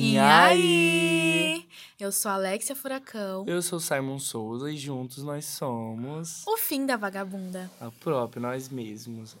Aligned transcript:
E 0.00 0.16
aí? 0.16 1.68
Eu 1.98 2.12
sou 2.12 2.30
a 2.30 2.34
Alexia 2.34 2.76
Furacão. 2.76 3.44
Eu 3.48 3.60
sou 3.60 3.80
Simon 3.80 4.20
Souza 4.20 4.70
e 4.70 4.76
juntos 4.76 5.24
nós 5.24 5.44
somos. 5.44 6.46
O 6.46 6.56
fim 6.56 6.86
da 6.86 6.96
vagabunda. 6.96 7.68
A 7.80 7.90
própria, 7.90 8.40
nós 8.40 8.68
mesmos. 8.68 9.36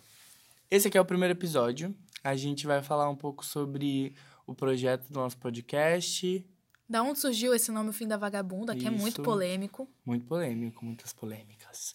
Esse 0.68 0.88
aqui 0.88 0.98
é 0.98 1.00
o 1.00 1.04
primeiro 1.04 1.32
episódio. 1.32 1.94
A 2.24 2.34
gente 2.34 2.66
vai 2.66 2.82
falar 2.82 3.08
um 3.08 3.14
pouco 3.14 3.46
sobre 3.46 4.12
o 4.48 4.52
projeto 4.52 5.06
do 5.08 5.20
nosso 5.20 5.36
podcast. 5.38 6.44
Da 6.88 7.04
onde 7.04 7.20
surgiu 7.20 7.54
esse 7.54 7.70
nome, 7.70 7.90
O 7.90 7.92
Fim 7.92 8.08
da 8.08 8.16
Vagabunda, 8.16 8.74
que 8.74 8.84
é 8.86 8.90
muito 8.90 9.22
polêmico. 9.22 9.88
Muito 10.04 10.26
polêmico, 10.26 10.84
muitas 10.84 11.12
polêmicas. 11.12 11.94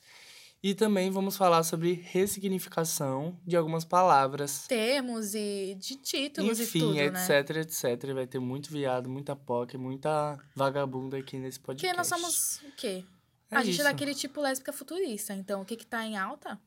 E 0.64 0.74
também 0.74 1.12
vamos 1.12 1.36
falar 1.36 1.62
sobre 1.64 1.92
ressignificação 1.92 3.38
de 3.46 3.58
algumas 3.58 3.84
palavras. 3.84 4.66
Termos 4.66 5.36
e 5.36 5.76
de 5.78 5.98
títulos 5.98 6.58
Enfim, 6.58 6.78
e 6.78 6.82
tudo, 6.82 6.94
né? 6.94 7.06
etc, 7.06 7.58
etc. 7.58 8.14
Vai 8.14 8.26
ter 8.26 8.40
muito 8.40 8.72
viado, 8.72 9.10
muita 9.10 9.36
POC, 9.36 9.78
muita 9.78 10.40
vagabunda 10.56 11.18
aqui 11.18 11.38
nesse 11.38 11.60
podcast. 11.60 11.86
Porque 11.86 11.98
nós 11.98 12.08
somos 12.08 12.62
o 12.64 12.72
quê? 12.78 13.04
É 13.52 13.58
a 13.58 13.64
gente 13.64 13.74
isso. 13.74 13.82
é 13.82 13.84
daquele 13.84 14.16
tipo 14.16 14.40
lésbica 14.40 14.72
futurista. 14.72 15.34
Então, 15.34 15.62
o 15.62 15.66
que 15.66 15.76
que 15.76 15.86
tá 15.86 16.06
em 16.06 16.16
alta? 16.18 16.58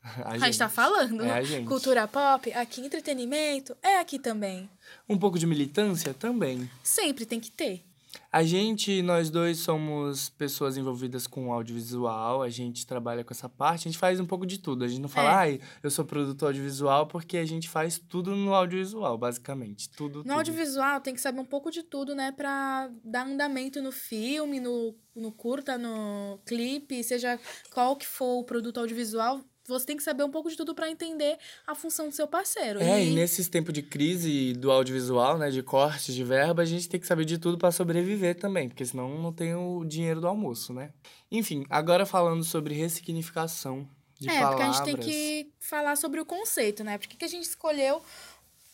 A 0.24 0.30
A 0.30 0.38
gente 0.38 0.56
tá 0.56 0.68
falando. 0.68 1.22
É 1.24 1.32
a 1.32 1.42
gente. 1.42 1.66
Cultura 1.66 2.06
pop, 2.06 2.50
aqui 2.52 2.80
entretenimento, 2.80 3.76
é 3.82 3.98
aqui 3.98 4.18
também. 4.18 4.70
Um 5.08 5.18
pouco 5.18 5.38
de 5.38 5.46
militância 5.46 6.14
também. 6.14 6.70
Sempre 6.82 7.26
tem 7.26 7.40
que 7.40 7.50
ter. 7.50 7.84
A 8.32 8.42
gente, 8.42 9.02
nós 9.02 9.30
dois 9.30 9.58
somos 9.58 10.28
pessoas 10.30 10.76
envolvidas 10.76 11.26
com 11.26 11.52
audiovisual, 11.52 12.42
a 12.42 12.48
gente 12.48 12.86
trabalha 12.86 13.24
com 13.24 13.32
essa 13.32 13.48
parte, 13.48 13.88
a 13.88 13.90
gente 13.90 13.98
faz 13.98 14.18
um 14.20 14.26
pouco 14.26 14.46
de 14.46 14.58
tudo. 14.58 14.84
A 14.84 14.88
gente 14.88 15.00
não 15.00 15.08
fala, 15.08 15.30
É. 15.30 15.34
ai, 15.34 15.60
eu 15.82 15.90
sou 15.90 16.04
produtor 16.04 16.48
audiovisual, 16.48 17.06
porque 17.06 17.36
a 17.36 17.44
gente 17.44 17.68
faz 17.68 17.98
tudo 17.98 18.34
no 18.36 18.54
audiovisual, 18.54 19.16
basicamente. 19.18 19.88
Tudo, 19.90 20.18
No 20.18 20.22
tudo. 20.24 20.32
audiovisual 20.32 21.00
tem 21.00 21.14
que 21.14 21.20
saber 21.20 21.40
um 21.40 21.44
pouco 21.44 21.70
de 21.70 21.82
tudo, 21.82 22.14
né? 22.14 22.32
Pra 22.32 22.90
dar 23.04 23.26
andamento 23.26 23.80
no 23.82 23.92
filme, 23.92 24.60
no, 24.60 24.94
no 25.14 25.30
curta, 25.32 25.76
no 25.78 26.38
clipe, 26.46 27.02
seja 27.04 27.38
qual 27.72 27.96
que 27.96 28.06
for 28.06 28.38
o 28.40 28.44
produto 28.44 28.78
audiovisual. 28.80 29.40
Você 29.70 29.86
tem 29.86 29.96
que 29.96 30.02
saber 30.02 30.24
um 30.24 30.30
pouco 30.30 30.50
de 30.50 30.56
tudo 30.56 30.74
pra 30.74 30.90
entender 30.90 31.38
a 31.66 31.74
função 31.74 32.08
do 32.08 32.14
seu 32.14 32.26
parceiro. 32.26 32.80
É, 32.80 33.02
e 33.02 33.10
e 33.10 33.14
nesses 33.14 33.48
tempos 33.48 33.72
de 33.72 33.82
crise 33.82 34.52
do 34.52 34.70
audiovisual, 34.70 35.36
né, 35.38 35.50
de 35.50 35.62
cortes 35.62 36.14
de 36.14 36.24
verba, 36.24 36.62
a 36.62 36.64
gente 36.64 36.88
tem 36.88 37.00
que 37.00 37.06
saber 37.06 37.24
de 37.24 37.38
tudo 37.38 37.58
para 37.58 37.70
sobreviver 37.70 38.36
também, 38.38 38.68
porque 38.68 38.84
senão 38.84 39.20
não 39.20 39.32
tem 39.32 39.54
o 39.54 39.84
dinheiro 39.84 40.20
do 40.20 40.28
almoço, 40.28 40.72
né? 40.72 40.92
Enfim, 41.30 41.64
agora 41.68 42.06
falando 42.06 42.44
sobre 42.44 42.74
ressignificação 42.74 43.88
de 44.18 44.28
é, 44.28 44.40
palavras. 44.40 44.50
porque 44.50 44.62
a 44.62 44.72
gente 44.72 44.84
tem 44.84 44.96
que 44.96 45.52
falar 45.58 45.96
sobre 45.96 46.20
o 46.20 46.24
conceito, 46.24 46.84
né? 46.84 46.98
Por 46.98 47.08
que, 47.08 47.16
que 47.16 47.24
a 47.24 47.28
gente 47.28 47.44
escolheu 47.44 48.02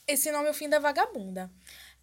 esse 0.07 0.31
nome, 0.31 0.49
O 0.49 0.55
Fim 0.55 0.69
da 0.69 0.79
Vagabunda? 0.79 1.51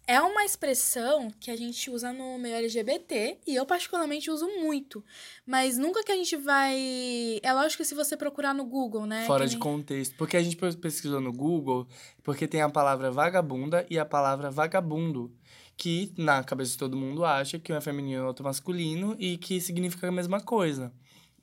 É 0.06 0.20
uma 0.20 0.44
expressão 0.44 1.30
que 1.40 1.50
a 1.50 1.56
gente 1.56 1.90
usa 1.90 2.12
no 2.12 2.38
meio 2.38 2.56
LGBT 2.56 3.38
e 3.46 3.54
eu 3.54 3.64
particularmente 3.64 4.30
uso 4.30 4.46
muito. 4.60 5.02
Mas 5.46 5.78
nunca 5.78 6.04
que 6.04 6.12
a 6.12 6.16
gente 6.16 6.36
vai. 6.36 7.40
É 7.42 7.52
lógico 7.52 7.82
que 7.82 7.88
se 7.88 7.94
você 7.94 8.14
procurar 8.14 8.52
no 8.52 8.64
Google, 8.64 9.06
né? 9.06 9.24
Fora 9.26 9.46
de 9.46 9.56
contexto. 9.56 10.14
Porque 10.16 10.36
a 10.36 10.42
gente 10.42 10.56
pesquisou 10.56 11.22
no 11.22 11.32
Google, 11.32 11.86
porque 12.22 12.46
tem 12.46 12.60
a 12.60 12.68
palavra 12.68 13.10
vagabunda 13.10 13.86
e 13.88 13.98
a 13.98 14.04
palavra 14.04 14.50
vagabundo. 14.50 15.32
Que 15.76 16.12
na 16.16 16.44
cabeça 16.44 16.72
de 16.72 16.78
todo 16.78 16.96
mundo 16.96 17.24
acha 17.24 17.58
que 17.58 17.72
um 17.72 17.76
é 17.76 17.80
feminino 17.80 18.22
e 18.22 18.26
outro 18.26 18.44
masculino 18.44 19.16
e 19.18 19.38
que 19.38 19.60
significa 19.60 20.08
a 20.08 20.12
mesma 20.12 20.40
coisa. 20.40 20.92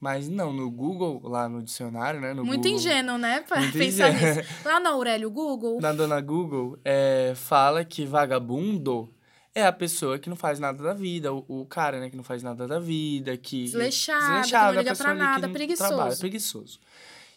Mas 0.02 0.28
não, 0.28 0.52
no 0.52 0.72
Google, 0.72 1.22
lá 1.24 1.48
no 1.48 1.62
dicionário, 1.62 2.20
né? 2.20 2.34
No 2.34 2.44
Muito 2.44 2.64
Google, 2.64 2.76
ingênuo, 2.80 3.18
né? 3.20 3.42
Pra 3.48 3.58
pensar 3.72 4.10
ingênuo. 4.12 4.36
nisso. 4.36 4.50
Lá 4.66 4.80
no 4.80 4.88
Aurélio 4.90 5.30
Google. 5.30 5.80
Na 5.80 5.94
dona 5.94 6.20
Google, 6.20 6.80
é, 6.84 7.34
fala 7.36 7.86
que 7.86 8.04
vagabundo 8.04 9.14
é 9.54 9.64
a 9.64 9.72
pessoa 9.72 10.18
que 10.18 10.28
não 10.28 10.36
faz 10.36 10.60
nada 10.60 10.82
da 10.82 10.94
vida, 10.96 11.32
o, 11.32 11.46
o 11.48 11.66
cara, 11.68 12.00
né, 12.00 12.10
que 12.10 12.18
não 12.18 12.24
faz 12.24 12.42
nada 12.42 12.68
da 12.68 12.80
vida, 12.80 13.38
que... 13.38 13.66
Desleixado, 13.66 14.48
que 14.48 14.54
não 14.54 14.72
liga 14.74 14.96
pra 14.96 15.14
nada, 15.14 15.50
preguiçoso. 15.50 15.90
trabalha, 15.90 16.18
preguiçoso. 16.18 16.80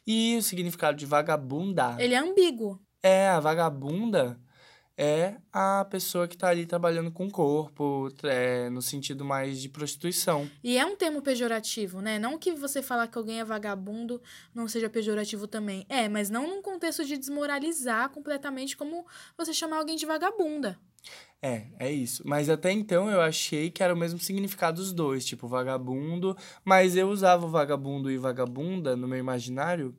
E 0.07 0.37
o 0.39 0.43
significado 0.43 0.97
de 0.97 1.05
vagabunda 1.05 1.97
Ele 1.99 2.15
é 2.15 2.19
ambíguo. 2.19 2.81
é 3.03 3.29
a 3.29 3.41
vagabunda 3.41 4.39
é 4.97 5.37
a 5.53 5.85
pessoa 5.85 6.29
que 6.29 6.37
tá 6.37 6.49
ali 6.49 6.67
trabalhando 6.67 7.11
com 7.11 7.27
o 7.27 7.31
corpo, 7.31 8.09
é, 8.23 8.71
no 8.71 8.81
sentido 8.81 9.25
mais 9.25 9.61
de 9.61 9.69
prostituição. 9.69 10.49
E 10.63 10.79
é 10.79 10.87
um 10.87 10.97
termo 10.97 11.21
pejorativo, 11.21 12.01
né? 12.01 12.19
Não 12.19 12.39
que 12.39 12.53
você 12.53 12.81
falar 12.81 13.09
que 13.09 13.19
alguém 13.19 13.41
é 13.41 13.45
vagabundo 13.45 14.23
não 14.55 14.69
seja 14.69 14.89
pejorativo 14.89 15.47
também. 15.47 15.85
É, 15.89 16.09
mas 16.09 16.31
não 16.31 16.47
num 16.47 16.63
contexto 16.63 17.05
de 17.05 17.19
desmoralizar 17.19 18.09
completamente 18.11 18.77
como 18.77 19.05
você 19.37 19.53
chamar 19.53 19.79
alguém 19.79 19.97
de 19.97 20.07
vagabunda. 20.07 20.79
É, 21.43 21.67
é 21.79 21.93
isso. 21.93 22.23
Mas 22.25 22.49
até 22.49 22.73
então 22.73 23.11
eu 23.11 23.21
achei 23.21 23.71
que 23.71 23.83
era 23.83 23.93
o 23.93 23.97
mesmo 23.97 24.19
significado 24.19 24.81
dos 24.81 24.93
dois, 24.93 25.27
tipo 25.27 25.47
vagabundo. 25.47 26.37
Mas 26.65 26.97
eu 26.97 27.09
usava 27.09 27.45
o 27.45 27.51
vagabundo 27.51 28.11
e 28.11 28.17
vagabunda 28.17 28.97
no 28.97 29.07
meu 29.07 29.19
imaginário, 29.19 29.95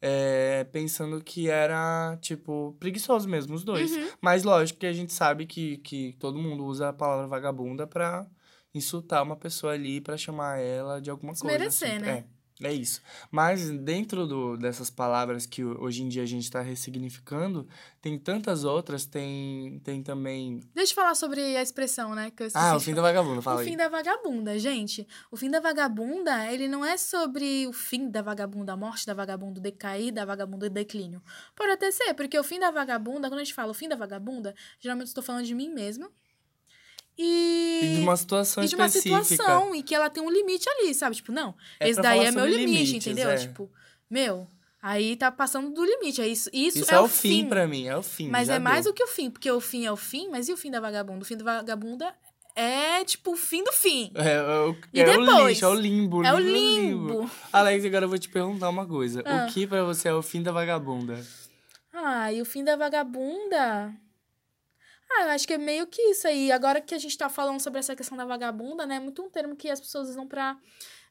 é, 0.00 0.64
pensando 0.64 1.22
que 1.22 1.48
era, 1.48 2.16
tipo, 2.20 2.76
preguiçoso 2.78 3.28
mesmo, 3.28 3.54
os 3.54 3.64
dois. 3.64 3.90
Uhum. 3.90 4.08
Mas 4.20 4.44
lógico 4.44 4.80
que 4.80 4.86
a 4.86 4.92
gente 4.92 5.12
sabe 5.12 5.46
que, 5.46 5.78
que 5.78 6.14
todo 6.18 6.38
mundo 6.38 6.64
usa 6.64 6.88
a 6.88 6.92
palavra 6.92 7.26
vagabunda 7.26 7.86
pra 7.86 8.26
insultar 8.74 9.22
uma 9.22 9.36
pessoa 9.36 9.72
ali, 9.72 10.00
pra 10.00 10.16
chamar 10.16 10.60
ela 10.60 11.00
de 11.00 11.10
alguma 11.10 11.32
coisa. 11.32 11.44
Desmerecer, 11.44 11.96
assim. 11.96 11.98
né? 11.98 12.10
É, 12.10 12.24
é 12.62 12.72
isso. 12.72 13.00
Mas 13.30 13.70
dentro 13.70 14.26
do, 14.26 14.56
dessas 14.56 14.90
palavras 14.90 15.46
que 15.46 15.62
ho- 15.62 15.80
hoje 15.82 16.02
em 16.02 16.08
dia 16.08 16.22
a 16.22 16.26
gente 16.26 16.50
tá 16.50 16.60
ressignificando, 16.60 17.68
tem 18.00 18.18
tantas 18.18 18.64
outras, 18.64 19.04
tem, 19.06 19.80
tem 19.84 20.02
também. 20.02 20.60
Deixa 20.74 20.92
eu 20.92 20.96
falar 20.96 21.14
sobre 21.14 21.40
a 21.56 21.62
expressão, 21.62 22.14
né? 22.14 22.32
Ah, 22.54 22.76
o 22.76 22.80
fim 22.80 22.94
da 22.94 23.02
vagabunda, 23.02 23.40
fala 23.42 23.56
O 23.56 23.60
aí. 23.60 23.66
fim 23.66 23.76
da 23.76 23.88
vagabunda, 23.88 24.58
gente. 24.58 25.06
O 25.30 25.36
fim 25.36 25.50
da 25.50 25.60
vagabunda, 25.60 26.50
ele 26.52 26.68
não 26.68 26.84
é 26.84 26.96
sobre 26.96 27.66
o 27.66 27.72
fim 27.72 28.10
da 28.10 28.22
vagabunda, 28.22 28.72
a 28.72 28.76
morte 28.76 29.06
da 29.06 29.14
vagabunda, 29.14 29.60
o 29.60 29.62
decair 29.62 30.12
da 30.12 30.24
vagabunda 30.24 30.66
e 30.66 30.68
o 30.68 30.72
declínio. 30.72 31.22
Pode 31.54 31.72
até 31.72 31.90
ser, 31.90 32.14
porque 32.14 32.38
o 32.38 32.44
fim 32.44 32.58
da 32.58 32.70
vagabunda, 32.70 33.28
quando 33.28 33.40
a 33.40 33.44
gente 33.44 33.54
fala 33.54 33.70
o 33.70 33.74
fim 33.74 33.88
da 33.88 33.96
vagabunda, 33.96 34.54
geralmente 34.80 35.08
estou 35.08 35.22
falando 35.22 35.44
de 35.44 35.54
mim 35.54 35.68
mesma. 35.68 36.10
E, 37.18 37.80
E 37.82 37.94
de 37.96 38.00
uma 38.02 38.16
situação 38.16 38.62
e 38.62 38.68
de 38.68 38.76
uma 38.76 38.86
específica. 38.86 39.24
situação 39.24 39.74
e 39.74 39.82
que 39.82 39.94
ela 39.94 40.08
tem 40.08 40.22
um 40.22 40.30
limite 40.30 40.68
ali, 40.70 40.94
sabe? 40.94 41.16
Tipo, 41.16 41.32
não, 41.32 41.54
É 41.80 41.88
esse 41.88 42.00
daí 42.00 42.24
é 42.24 42.30
meu 42.30 42.46
limite, 42.46 42.66
limites, 42.70 42.94
entendeu? 43.06 43.28
é. 43.30 43.36
Tipo, 43.36 43.68
meu, 44.08 44.46
aí 44.80 45.16
tá 45.16 45.30
passando 45.32 45.70
do 45.70 45.84
limite. 45.84 46.20
É 46.20 46.28
isso, 46.28 46.48
isso, 46.52 46.78
Isso, 46.78 46.94
é, 46.94 46.96
é, 46.96 47.00
o 47.00 47.08
fim 47.08 47.46
pra 47.48 47.66
mim, 47.66 47.86
é 47.88 47.96
o 47.96 48.02
fim. 48.02 48.28
Mas 48.28 48.48
é 48.48 48.58
mais 48.60 48.84
deu. 48.84 48.92
do 48.92 48.96
que 48.96 49.02
o 49.02 49.08
fim, 49.08 49.30
porque 49.30 49.50
o 49.50 49.60
fim 49.60 49.84
é 49.84 49.90
o 49.92 49.96
fim, 49.96 50.28
mas 50.28 50.48
e 50.48 50.52
o 50.52 50.56
fim 50.56 50.70
da 50.70 50.78
vagabunda? 50.80 51.22
O 51.22 51.24
fim 51.24 51.36
da 51.36 51.44
vagabunda 51.44 52.14
é, 52.54 53.04
tipo, 53.04 53.32
o 53.32 53.36
fim 53.36 53.62
do 53.62 53.72
fim. 53.72 54.10
É, 54.14 54.32
é 54.34 54.40
o, 54.60 54.76
E 54.92 55.00
é 55.00 55.04
o 55.16 55.20
depois? 55.26 55.46
lixo, 55.48 55.64
é 55.64 55.68
o 55.68 55.74
limbo. 55.74 56.24
É 56.24 56.32
o 56.34 56.38
limbo, 56.38 57.08
limbo. 57.20 57.30
Alex, 57.52 57.84
agora 57.84 58.04
eu 58.04 58.08
vou 58.08 58.18
te 58.18 58.28
perguntar 58.28 58.68
uma 58.68 58.84
coisa. 58.86 59.22
Ah. 59.24 59.46
O 59.48 59.52
que 59.52 59.64
pra 59.66 59.84
você 59.84 60.08
é 60.08 60.14
o 60.14 60.22
fim 60.22 60.42
da 60.42 60.50
vagabunda? 60.50 61.24
Ah, 61.92 62.32
e 62.32 62.40
o 62.40 62.44
fim 62.44 62.62
da 62.64 62.74
vagabunda? 62.76 63.92
Ah, 65.10 65.22
eu 65.24 65.30
acho 65.30 65.46
que 65.46 65.54
é 65.54 65.58
meio 65.58 65.86
que 65.86 66.00
isso 66.02 66.26
aí. 66.28 66.52
Agora 66.52 66.80
que 66.80 66.94
a 66.94 66.98
gente 66.98 67.16
tá 67.16 67.28
falando 67.28 67.60
sobre 67.60 67.78
essa 67.80 67.96
questão 67.96 68.16
da 68.16 68.24
vagabunda, 68.24 68.86
né? 68.86 68.96
É 68.96 69.00
muito 69.00 69.22
um 69.22 69.30
termo 69.30 69.56
que 69.56 69.70
as 69.70 69.80
pessoas 69.80 70.08
usam 70.10 70.26
pra 70.26 70.56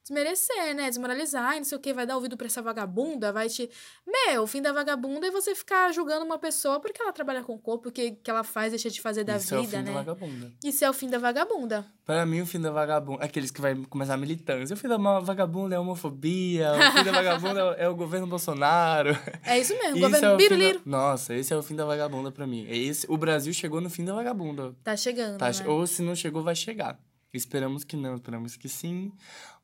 desmerecer, 0.08 0.74
né? 0.76 0.90
Desmoralizar 0.90 1.56
e 1.56 1.58
não 1.58 1.64
sei 1.66 1.78
o 1.78 1.82
que, 1.82 1.94
vai 1.94 2.06
dar 2.06 2.16
ouvido 2.16 2.38
pra 2.38 2.48
essa 2.48 2.62
vagabunda, 2.62 3.32
vai 3.32 3.50
te. 3.50 3.70
Meu, 4.06 4.44
o 4.44 4.48
fim 4.48 4.62
da 4.62 4.72
vagabunda 4.72 5.28
é 5.28 5.32
você 5.32 5.54
ficar 5.54 5.92
julgando 5.92 6.26
uma 6.26 6.38
pessoa 6.40 6.80
porque 6.80 7.02
ela 7.02 7.12
trabalha 7.12 7.44
com 7.44 7.54
o 7.56 7.60
corpo, 7.60 7.90
o 7.90 7.92
que, 7.92 8.12
que 8.12 8.30
ela 8.30 8.44
faz, 8.44 8.72
deixa 8.72 8.90
de 8.90 9.02
fazer 9.02 9.24
da 9.24 9.38
Isso 9.38 9.54
é 9.54 9.58
o 9.58 9.62
vida, 9.62 9.78
fim 9.78 9.84
né? 9.84 9.92
da 9.92 9.92
vagabunda. 10.04 10.54
Isso 10.64 10.86
é 10.86 10.90
o 10.90 10.94
fim 10.94 11.10
da 11.10 11.18
vagabunda. 11.20 11.86
Pra 12.06 12.26
mim, 12.26 12.40
o 12.42 12.46
fim 12.46 12.62
da 12.62 12.72
vagabunda... 12.72 13.24
Aqueles 13.26 13.52
que 13.52 13.60
vai 13.60 13.76
começar 13.90 14.14
a 14.14 14.18
militância. 14.18 14.74
O 14.74 14.78
fim 14.78 14.88
da 14.88 14.98
vagabunda 15.20 15.76
é 15.76 15.78
a 15.78 15.82
homofobia. 15.82 16.72
O 16.72 16.98
fim 16.98 17.04
da 17.04 17.12
vagabunda 17.12 17.60
é 17.60 17.64
o- 17.64 17.74
é 17.74 17.90
o 17.90 17.96
governo 17.96 18.26
Bolsonaro. 18.28 19.10
É 19.44 19.60
isso 19.60 19.74
mesmo, 19.74 19.98
Isso 19.98 20.00
governo 20.02 20.28
é 20.28 20.36
o 20.36 20.40
fim 20.40 20.44
da- 20.44 20.56
biruliro. 20.56 20.82
Nossa, 20.86 21.34
esse 21.36 21.54
é 21.54 21.58
o 21.58 21.62
fim 21.64 21.76
da 21.76 21.84
vagabunda 21.86 22.32
pra 22.32 22.48
mim. 22.48 22.66
Esse... 22.70 23.06
O 23.10 23.18
Brasil 23.18 23.54
chegou 23.54 23.82
no 23.82 23.90
fim 23.90 24.06
da 24.06 24.14
vagabunda. 24.14 24.74
Tá 24.84 24.96
chegando, 24.96 25.38
Tá, 25.38 25.50
né? 25.50 25.68
Ou 25.68 25.86
se 25.86 26.02
não 26.02 26.16
chegou, 26.16 26.42
vai 26.44 26.56
chegar. 26.56 26.98
Esperamos 27.34 27.84
que 27.84 27.98
não, 27.98 28.16
esperamos 28.16 28.56
que 28.56 28.70
sim. 28.70 29.12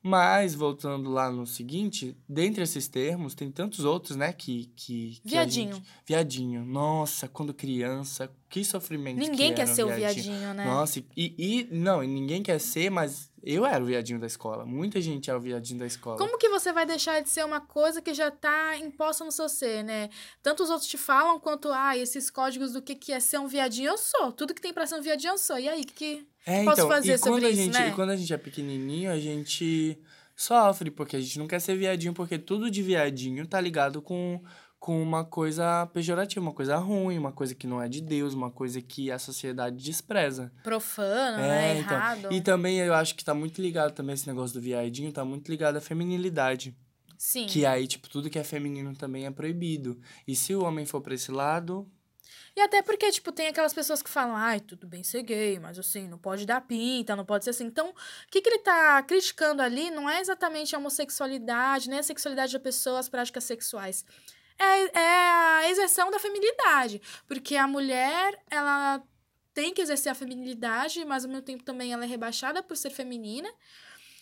Mas, 0.06 0.54
voltando 0.54 1.08
lá 1.10 1.30
no 1.32 1.46
seguinte, 1.46 2.14
dentre 2.28 2.62
esses 2.62 2.86
termos, 2.86 3.34
tem 3.34 3.50
tantos 3.50 3.86
outros, 3.86 4.16
né, 4.18 4.34
que... 4.34 4.66
que, 4.76 5.18
que 5.22 5.28
Viadinho. 5.30 5.74
gente- 5.76 5.86
Viadinho. 6.06 6.62
Nossa, 6.62 7.26
quando 7.26 7.54
criança, 7.54 8.30
que 8.54 8.64
sofrimento 8.64 9.18
Ninguém 9.18 9.50
que 9.50 9.56
quer 9.56 9.66
ser 9.66 9.82
o 9.82 9.88
viadinho, 9.88 10.54
né? 10.54 10.64
Nossa, 10.64 11.00
e, 11.16 11.34
e... 11.36 11.68
Não, 11.72 12.02
ninguém 12.02 12.40
quer 12.40 12.60
ser, 12.60 12.88
mas 12.88 13.28
eu 13.42 13.66
era 13.66 13.82
o 13.82 13.86
viadinho 13.86 14.20
da 14.20 14.28
escola. 14.28 14.64
Muita 14.64 15.00
gente 15.00 15.28
é 15.28 15.34
o 15.34 15.40
viadinho 15.40 15.80
da 15.80 15.86
escola. 15.86 16.16
Como 16.16 16.38
que 16.38 16.48
você 16.48 16.72
vai 16.72 16.86
deixar 16.86 17.20
de 17.20 17.28
ser 17.28 17.44
uma 17.44 17.60
coisa 17.60 18.00
que 18.00 18.14
já 18.14 18.30
tá 18.30 18.78
imposta 18.78 19.24
no 19.24 19.32
seu 19.32 19.48
ser, 19.48 19.82
né? 19.82 20.08
Tanto 20.40 20.62
os 20.62 20.70
outros 20.70 20.88
te 20.88 20.96
falam, 20.96 21.40
quanto, 21.40 21.68
ah, 21.72 21.98
esses 21.98 22.30
códigos 22.30 22.72
do 22.72 22.80
que, 22.80 22.94
que 22.94 23.12
é 23.12 23.18
ser 23.18 23.38
um 23.38 23.48
viadinho, 23.48 23.88
eu 23.88 23.98
sou. 23.98 24.30
Tudo 24.30 24.54
que 24.54 24.62
tem 24.62 24.72
pra 24.72 24.86
ser 24.86 24.94
um 24.94 25.02
viadinho, 25.02 25.32
eu 25.32 25.38
sou. 25.38 25.58
E 25.58 25.68
aí, 25.68 25.82
o 25.82 25.86
que, 25.86 25.92
que 25.92 26.26
É, 26.46 26.62
posso 26.62 26.82
então, 26.82 26.88
fazer 26.88 27.14
e 27.14 27.18
sobre 27.18 27.32
quando 27.32 27.46
a 27.46 27.50
isso, 27.50 27.60
gente, 27.60 27.72
né? 27.72 27.88
e 27.88 27.92
quando 27.92 28.10
a 28.10 28.16
gente 28.16 28.32
é 28.32 28.38
pequenininho, 28.38 29.10
a 29.10 29.18
gente 29.18 29.98
sofre, 30.36 30.92
porque 30.92 31.16
a 31.16 31.20
gente 31.20 31.40
não 31.40 31.48
quer 31.48 31.60
ser 31.60 31.76
viadinho, 31.76 32.14
porque 32.14 32.38
tudo 32.38 32.70
de 32.70 32.82
viadinho 32.82 33.46
tá 33.48 33.60
ligado 33.60 34.00
com, 34.00 34.40
com 34.84 35.02
uma 35.02 35.24
coisa 35.24 35.86
pejorativa, 35.94 36.42
uma 36.42 36.52
coisa 36.52 36.76
ruim, 36.76 37.16
uma 37.16 37.32
coisa 37.32 37.54
que 37.54 37.66
não 37.66 37.80
é 37.80 37.88
de 37.88 38.02
Deus, 38.02 38.34
uma 38.34 38.50
coisa 38.50 38.82
que 38.82 39.10
a 39.10 39.18
sociedade 39.18 39.82
despreza. 39.82 40.52
Profano, 40.62 41.38
né? 41.38 41.78
É, 41.78 41.78
então. 41.78 41.96
Errado. 41.96 42.30
E 42.30 42.42
também 42.42 42.76
eu 42.80 42.92
acho 42.92 43.14
que 43.14 43.24
tá 43.24 43.32
muito 43.32 43.62
ligado 43.62 43.94
também 43.94 44.12
esse 44.12 44.26
negócio 44.26 44.52
do 44.52 44.60
viadinho, 44.60 45.10
tá 45.10 45.24
muito 45.24 45.50
ligado 45.50 45.78
à 45.78 45.80
feminilidade. 45.80 46.76
Sim. 47.16 47.46
Que 47.46 47.64
aí, 47.64 47.86
tipo, 47.86 48.10
tudo 48.10 48.28
que 48.28 48.38
é 48.38 48.44
feminino 48.44 48.94
também 48.94 49.24
é 49.24 49.30
proibido. 49.30 49.98
E 50.28 50.36
se 50.36 50.54
o 50.54 50.62
homem 50.62 50.84
for 50.84 51.00
pra 51.00 51.14
esse 51.14 51.32
lado, 51.32 51.90
E 52.54 52.60
até 52.60 52.82
porque, 52.82 53.10
tipo, 53.10 53.32
tem 53.32 53.48
aquelas 53.48 53.72
pessoas 53.72 54.02
que 54.02 54.10
falam, 54.10 54.36
ai, 54.36 54.60
tudo 54.60 54.86
bem 54.86 55.02
ser 55.02 55.22
gay, 55.22 55.58
mas 55.58 55.78
assim, 55.78 56.06
não 56.06 56.18
pode 56.18 56.44
dar 56.44 56.60
pinta, 56.60 57.16
não 57.16 57.24
pode 57.24 57.44
ser 57.44 57.50
assim. 57.50 57.64
Então, 57.64 57.88
o 57.88 57.94
que, 58.30 58.42
que 58.42 58.48
ele 58.50 58.58
tá 58.58 59.02
criticando 59.02 59.62
ali 59.62 59.90
não 59.90 60.10
é 60.10 60.20
exatamente 60.20 60.74
a 60.74 60.78
homossexualidade, 60.78 61.88
nem 61.88 62.00
a 62.00 62.02
sexualidade 62.02 62.52
da 62.52 62.60
pessoa, 62.60 62.98
as 62.98 63.08
práticas 63.08 63.44
sexuais. 63.44 64.04
É, 64.58 64.98
é 64.98 65.30
a 65.30 65.70
exerção 65.70 66.10
da 66.10 66.18
feminilidade. 66.18 67.00
Porque 67.26 67.56
a 67.56 67.66
mulher, 67.66 68.38
ela 68.50 69.02
tem 69.52 69.72
que 69.72 69.80
exercer 69.80 70.10
a 70.10 70.14
feminilidade, 70.14 71.04
mas 71.04 71.24
ao 71.24 71.30
mesmo 71.30 71.44
tempo 71.44 71.62
também 71.62 71.92
ela 71.92 72.04
é 72.04 72.08
rebaixada 72.08 72.62
por 72.62 72.76
ser 72.76 72.90
feminina. 72.90 73.48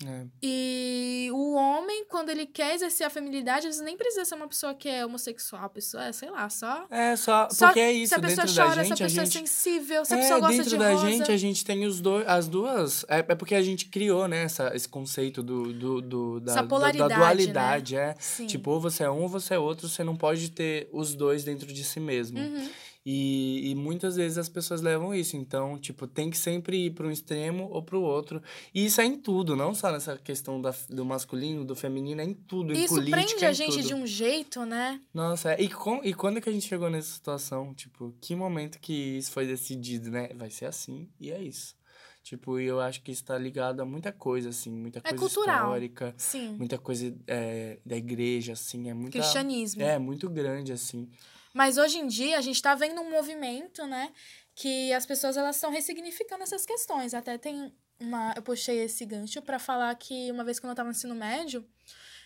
É, 0.07 0.27
E 0.43 1.29
o 1.33 1.55
homem, 1.55 2.05
quando 2.09 2.31
ele 2.31 2.47
quer 2.47 2.75
exercer 2.75 3.07
a 3.07 3.11
feminilidade, 3.11 3.67
às 3.67 3.75
vezes 3.77 3.81
nem 3.83 3.97
precisa 3.97 4.25
ser 4.25 4.35
uma 4.35 4.49
pessoa 4.49 4.75
que 4.75 4.89
é 4.89 5.05
homossexual. 5.05 5.65
A 5.65 5.69
pessoa 5.69 6.05
é, 6.05 6.13
sei 6.13 6.31
lá, 6.31 6.49
só. 6.51 6.87
é 6.91 7.17
só. 7.17 7.49
só 7.51 7.67
Porque 7.67 7.81
é 7.81 7.93
isso, 7.93 8.09
se 8.11 8.15
a 8.15 8.21
pessoa 8.21 8.47
dentro 8.47 8.63
chora, 8.63 8.77
da 8.77 8.83
se 8.83 8.89
gente, 8.89 9.03
a 9.03 9.07
a 9.07 9.09
pessoa 9.09 9.25
gente. 9.27 9.37
é 9.37 9.41
sensível, 9.41 10.05
se 10.05 10.15
a 10.15 10.17
é, 10.17 10.21
pessoa 10.21 10.41
gosta 10.41 10.57
dentro 10.57 10.71
de 10.71 10.77
da 10.79 10.91
rosa. 10.93 11.09
gente, 11.11 11.33
a 11.33 11.37
gente 11.37 11.65
tem 11.65 11.85
os 11.87 12.01
dois, 12.01 12.27
as 12.27 12.49
duas. 12.49 13.05
É, 13.09 13.19
é 13.19 13.35
porque 13.35 13.55
a 13.55 13.63
gente 13.63 13.87
criou, 13.87 14.27
né, 14.29 14.45
essa, 14.45 14.75
esse 14.75 14.89
conceito 14.89 15.43
do, 15.43 15.73
do, 15.73 16.01
do, 16.01 16.41
da, 16.41 16.53
Essa 16.53 16.63
da- 16.63 16.69
polaridade, 16.69 17.09
da 17.09 17.17
dualidade, 17.17 17.97
é. 17.97 18.15
Sim. 18.19 18.47
Tipo, 18.47 18.71
ou 18.73 18.81
você 18.81 19.05
é 19.05 19.11
um 19.11 19.23
ou 19.23 19.29
você 19.29 19.55
é 19.55 19.59
outro, 19.59 19.89
você 19.89 20.03
não 20.05 20.17
pode 20.17 20.51
ter 20.51 20.89
os 20.93 21.15
dois 21.15 21.45
dentro 21.45 21.67
de 21.73 21.85
si 21.85 22.01
mesmo. 22.01 22.39
Uhum. 22.39 22.69
E, 23.05 23.71
e 23.71 23.75
muitas 23.75 24.15
vezes 24.15 24.39
as 24.39 24.49
pessoas 24.49 24.81
levam 24.81 25.15
isso. 25.15 25.37
Então, 25.37 25.77
tipo, 25.79 26.07
tem 26.07 26.31
que 26.31 26.39
sempre 26.39 26.87
ir 26.87 26.91
para 26.93 27.07
um 27.07 27.11
extremo 27.11 27.69
ou 27.71 27.83
para 27.83 27.99
o 27.99 28.03
outro. 28.03 28.41
E 28.73 28.85
isso 28.87 29.01
é 29.01 29.05
em 29.05 29.17
tudo, 29.17 29.57
não 29.57 29.75
só 29.75 29.91
nessa 29.91 30.17
questão 30.17 30.61
da, 30.61 30.73
do 30.89 31.05
masculino, 31.05 31.65
do 31.65 31.75
feminino, 31.75 32.21
é 32.21 32.25
em 32.25 32.35
tudo. 32.35 32.73
Em 32.73 32.85
Isso 32.85 32.95
política, 32.95 33.17
prende 33.17 33.45
a 33.45 33.51
em 33.51 33.55
gente 33.55 33.77
tudo. 33.77 33.87
de 33.89 33.95
um 33.95 34.07
jeito, 34.07 34.65
né? 34.65 35.01
Nossa, 35.13 35.53
é. 35.53 35.63
e, 35.63 35.69
com, 35.69 36.01
e 36.05 36.15
quando 36.15 36.41
que 36.41 36.49
a 36.49 36.53
gente 36.53 36.69
chegou 36.69 36.89
nessa 36.89 37.13
situação? 37.13 37.75
Tipo, 37.75 38.15
que 38.21 38.37
momento 38.37 38.79
que 38.79 38.93
isso 39.19 39.33
foi 39.33 39.47
decidido, 39.47 40.11
né? 40.11 40.29
Vai 40.35 40.51
ser 40.51 40.67
assim 40.67 41.09
e 41.19 41.31
é 41.33 41.43
isso. 41.43 41.75
Tipo, 42.23 42.61
e 42.61 42.67
eu 42.67 42.81
acho 42.81 43.03
que 43.03 43.11
isso 43.11 43.25
tá 43.25 43.37
ligado 43.37 43.81
a 43.81 43.85
muita 43.85 44.13
coisa, 44.13 44.51
assim, 44.51 44.71
muita 44.71 45.01
É 45.01 45.03
coisa 45.03 45.17
cultural. 45.19 45.65
histórica, 45.65 46.15
Sim. 46.17 46.55
muita 46.57 46.79
coisa 46.79 47.13
é, 47.27 47.81
da 47.85 47.97
igreja, 47.97 48.53
assim, 48.53 48.89
é. 48.89 49.11
Cristianismo. 49.11 49.83
É, 49.83 49.99
muito 49.99 50.31
grande, 50.31 50.73
assim. 50.73 51.09
Mas 51.53 51.77
hoje 51.77 51.99
em 51.99 52.07
dia 52.07 52.39
a 52.39 52.41
gente 52.41 52.61
tá 52.63 52.75
vendo 52.75 53.01
um 53.01 53.11
movimento, 53.11 53.87
né? 53.87 54.13
Que 54.55 54.93
as 54.93 55.07
pessoas 55.07 55.37
elas 55.37 55.57
estão 55.57 55.71
ressignificando 55.71 56.43
essas 56.43 56.65
questões. 56.65 57.15
Até 57.15 57.39
tem 57.39 57.73
uma. 58.01 58.33
Eu 58.37 58.43
puxei 58.43 58.81
esse 58.81 59.05
gancho 59.05 59.41
pra 59.43 59.59
falar 59.59 59.95
que 59.95 60.31
uma 60.31 60.45
vez 60.45 60.59
quando 60.59 60.71
eu 60.71 60.77
tava 60.77 60.89
no 60.89 60.95
ensino 60.95 61.15
médio, 61.15 61.67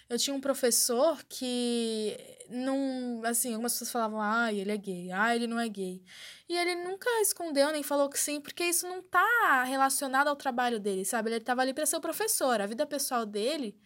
eu 0.08 0.18
tinha 0.18 0.34
um 0.34 0.40
professor 0.40 1.22
que 1.28 2.16
não. 2.48 3.22
Assim, 3.24 3.52
algumas 3.52 3.72
pessoas 3.72 3.90
falavam, 3.90 4.20
ah, 4.20 4.52
ele 4.52 4.70
é 4.70 4.76
gay, 4.76 5.10
ah, 5.12 5.34
ele 5.34 5.46
não 5.46 5.58
é 5.58 5.68
gay. 5.68 6.02
E 6.48 6.56
ele 6.56 6.76
nunca 6.76 7.08
escondeu 7.20 7.72
nem 7.72 7.82
falou 7.82 8.08
que 8.08 8.18
sim, 8.18 8.40
porque 8.40 8.64
isso 8.64 8.86
não 8.86 9.02
tá 9.02 9.64
relacionado 9.64 10.28
ao 10.28 10.36
trabalho 10.36 10.78
dele, 10.78 11.04
sabe? 11.04 11.30
Ele 11.30 11.40
tava 11.40 11.62
ali 11.62 11.74
pra 11.74 11.86
ser 11.86 11.96
o 11.96 12.00
professor. 12.00 12.60
A 12.60 12.66
vida 12.66 12.86
pessoal 12.86 13.26
dele 13.26 13.76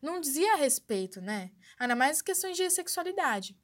não 0.00 0.20
dizia 0.20 0.54
a 0.54 0.56
respeito, 0.56 1.20
né? 1.20 1.50
Ainda 1.82 1.96
mais 1.96 2.22
questões 2.22 2.56
de 2.56 2.70
sexualidade. 2.70 3.56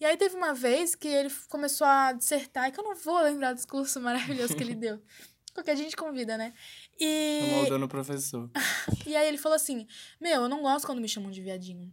E 0.00 0.04
aí 0.06 0.16
teve 0.16 0.34
uma 0.34 0.54
vez 0.54 0.94
que 0.94 1.06
ele 1.06 1.28
começou 1.50 1.86
a 1.86 2.12
dissertar, 2.12 2.66
e 2.66 2.72
que 2.72 2.80
eu 2.80 2.84
não 2.84 2.94
vou 2.94 3.20
lembrar 3.20 3.52
do 3.52 3.56
discurso 3.56 4.00
maravilhoso 4.00 4.56
que 4.56 4.62
ele 4.62 4.74
deu. 4.74 4.98
Porque 5.52 5.70
a 5.70 5.74
gente 5.74 5.94
convida, 5.94 6.38
né? 6.38 6.54
E, 6.98 7.56
Maldando 7.56 7.84
o 7.84 7.88
professor. 7.88 8.48
e 9.06 9.14
aí 9.14 9.28
ele 9.28 9.36
falou 9.36 9.54
assim: 9.54 9.86
Meu, 10.18 10.44
eu 10.44 10.48
não 10.48 10.62
gosto 10.62 10.86
quando 10.86 11.02
me 11.02 11.08
chamam 11.08 11.30
de 11.30 11.42
viadinho. 11.42 11.92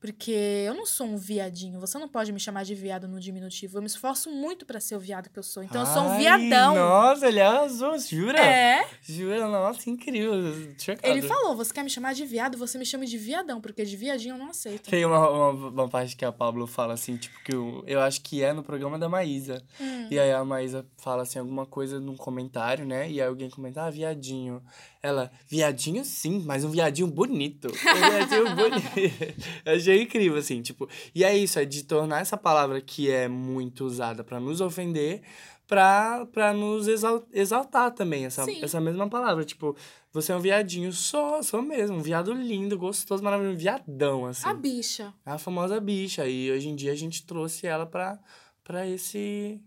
Porque 0.00 0.32
eu 0.66 0.72
não 0.72 0.86
sou 0.86 1.06
um 1.06 1.18
viadinho. 1.18 1.78
Você 1.78 1.98
não 1.98 2.08
pode 2.08 2.32
me 2.32 2.40
chamar 2.40 2.64
de 2.64 2.74
viado 2.74 3.06
no 3.06 3.20
diminutivo. 3.20 3.76
Eu 3.76 3.82
me 3.82 3.86
esforço 3.86 4.30
muito 4.30 4.64
pra 4.64 4.80
ser 4.80 4.96
o 4.96 4.98
viado 4.98 5.28
que 5.28 5.38
eu 5.38 5.42
sou. 5.42 5.62
Então 5.62 5.82
eu 5.82 5.86
sou 5.86 6.02
um 6.02 6.10
Ai, 6.12 6.18
viadão. 6.20 6.74
Nossa, 6.74 7.28
ele 7.28 7.38
arrasou, 7.38 7.98
jura? 7.98 8.40
É. 8.40 8.88
Jura? 9.02 9.46
Nossa, 9.46 9.90
incrível. 9.90 10.32
Chocado. 10.78 11.06
Ele 11.06 11.20
falou: 11.20 11.54
Você 11.54 11.74
quer 11.74 11.84
me 11.84 11.90
chamar 11.90 12.14
de 12.14 12.24
viado? 12.24 12.56
Você 12.56 12.78
me 12.78 12.86
chama 12.86 13.04
de 13.04 13.18
viadão. 13.18 13.60
Porque 13.60 13.84
de 13.84 13.94
viadinho 13.94 14.36
eu 14.36 14.38
não 14.38 14.48
aceito. 14.48 14.88
Tem 14.88 15.04
uma, 15.04 15.28
uma, 15.28 15.68
uma 15.68 15.88
parte 15.88 16.16
que 16.16 16.24
a 16.24 16.32
Pablo 16.32 16.66
fala 16.66 16.94
assim, 16.94 17.18
tipo, 17.18 17.38
que 17.44 17.54
eu, 17.54 17.84
eu 17.86 18.00
acho 18.00 18.22
que 18.22 18.42
é 18.42 18.54
no 18.54 18.62
programa 18.62 18.98
da 18.98 19.06
Maísa. 19.08 19.62
Hum. 19.78 20.08
E 20.10 20.18
aí 20.18 20.32
a 20.32 20.42
Maísa 20.42 20.86
fala 20.96 21.24
assim, 21.24 21.38
alguma 21.38 21.66
coisa 21.66 22.00
num 22.00 22.16
comentário, 22.16 22.86
né? 22.86 23.10
E 23.10 23.20
aí 23.20 23.28
alguém 23.28 23.50
comenta, 23.50 23.82
ah, 23.82 23.90
viadinho. 23.90 24.62
Ela, 25.02 25.30
viadinho 25.48 26.04
sim, 26.04 26.42
mas 26.44 26.62
um 26.64 26.70
viadinho 26.70 27.08
bonito. 27.08 27.68
Um 27.68 28.10
viadinho 28.10 28.44
bonito. 28.54 29.40
Eu 29.64 29.74
achei 29.76 30.02
incrível, 30.02 30.36
assim, 30.38 30.60
tipo. 30.60 30.88
E 31.14 31.24
é 31.24 31.34
isso, 31.36 31.58
é 31.58 31.64
de 31.64 31.84
tornar 31.84 32.20
essa 32.20 32.36
palavra 32.36 32.80
que 32.82 33.10
é 33.10 33.26
muito 33.26 33.84
usada 33.86 34.22
pra 34.22 34.38
nos 34.38 34.60
ofender, 34.60 35.22
pra, 35.66 36.26
pra 36.26 36.52
nos 36.52 36.86
exal- 36.86 37.26
exaltar 37.32 37.90
também, 37.92 38.26
essa, 38.26 38.44
Sim. 38.44 38.62
essa 38.62 38.78
mesma 38.78 39.08
palavra. 39.08 39.42
Tipo, 39.42 39.74
você 40.12 40.32
é 40.32 40.36
um 40.36 40.40
viadinho, 40.40 40.92
sou, 40.92 41.42
sou 41.42 41.62
mesmo. 41.62 41.96
Um 41.96 42.02
viado 42.02 42.32
lindo, 42.34 42.76
gostoso, 42.76 43.22
maravilhoso, 43.24 43.54
um 43.56 43.58
viadão, 43.58 44.26
assim. 44.26 44.46
A 44.46 44.52
bicha. 44.52 45.14
A 45.24 45.38
famosa 45.38 45.80
bicha. 45.80 46.26
E 46.28 46.50
hoje 46.52 46.68
em 46.68 46.76
dia 46.76 46.92
a 46.92 46.96
gente 46.96 47.24
trouxe 47.24 47.66
ela 47.66 47.86
pra, 47.86 48.18
pra 48.62 48.86
esse 48.86 49.58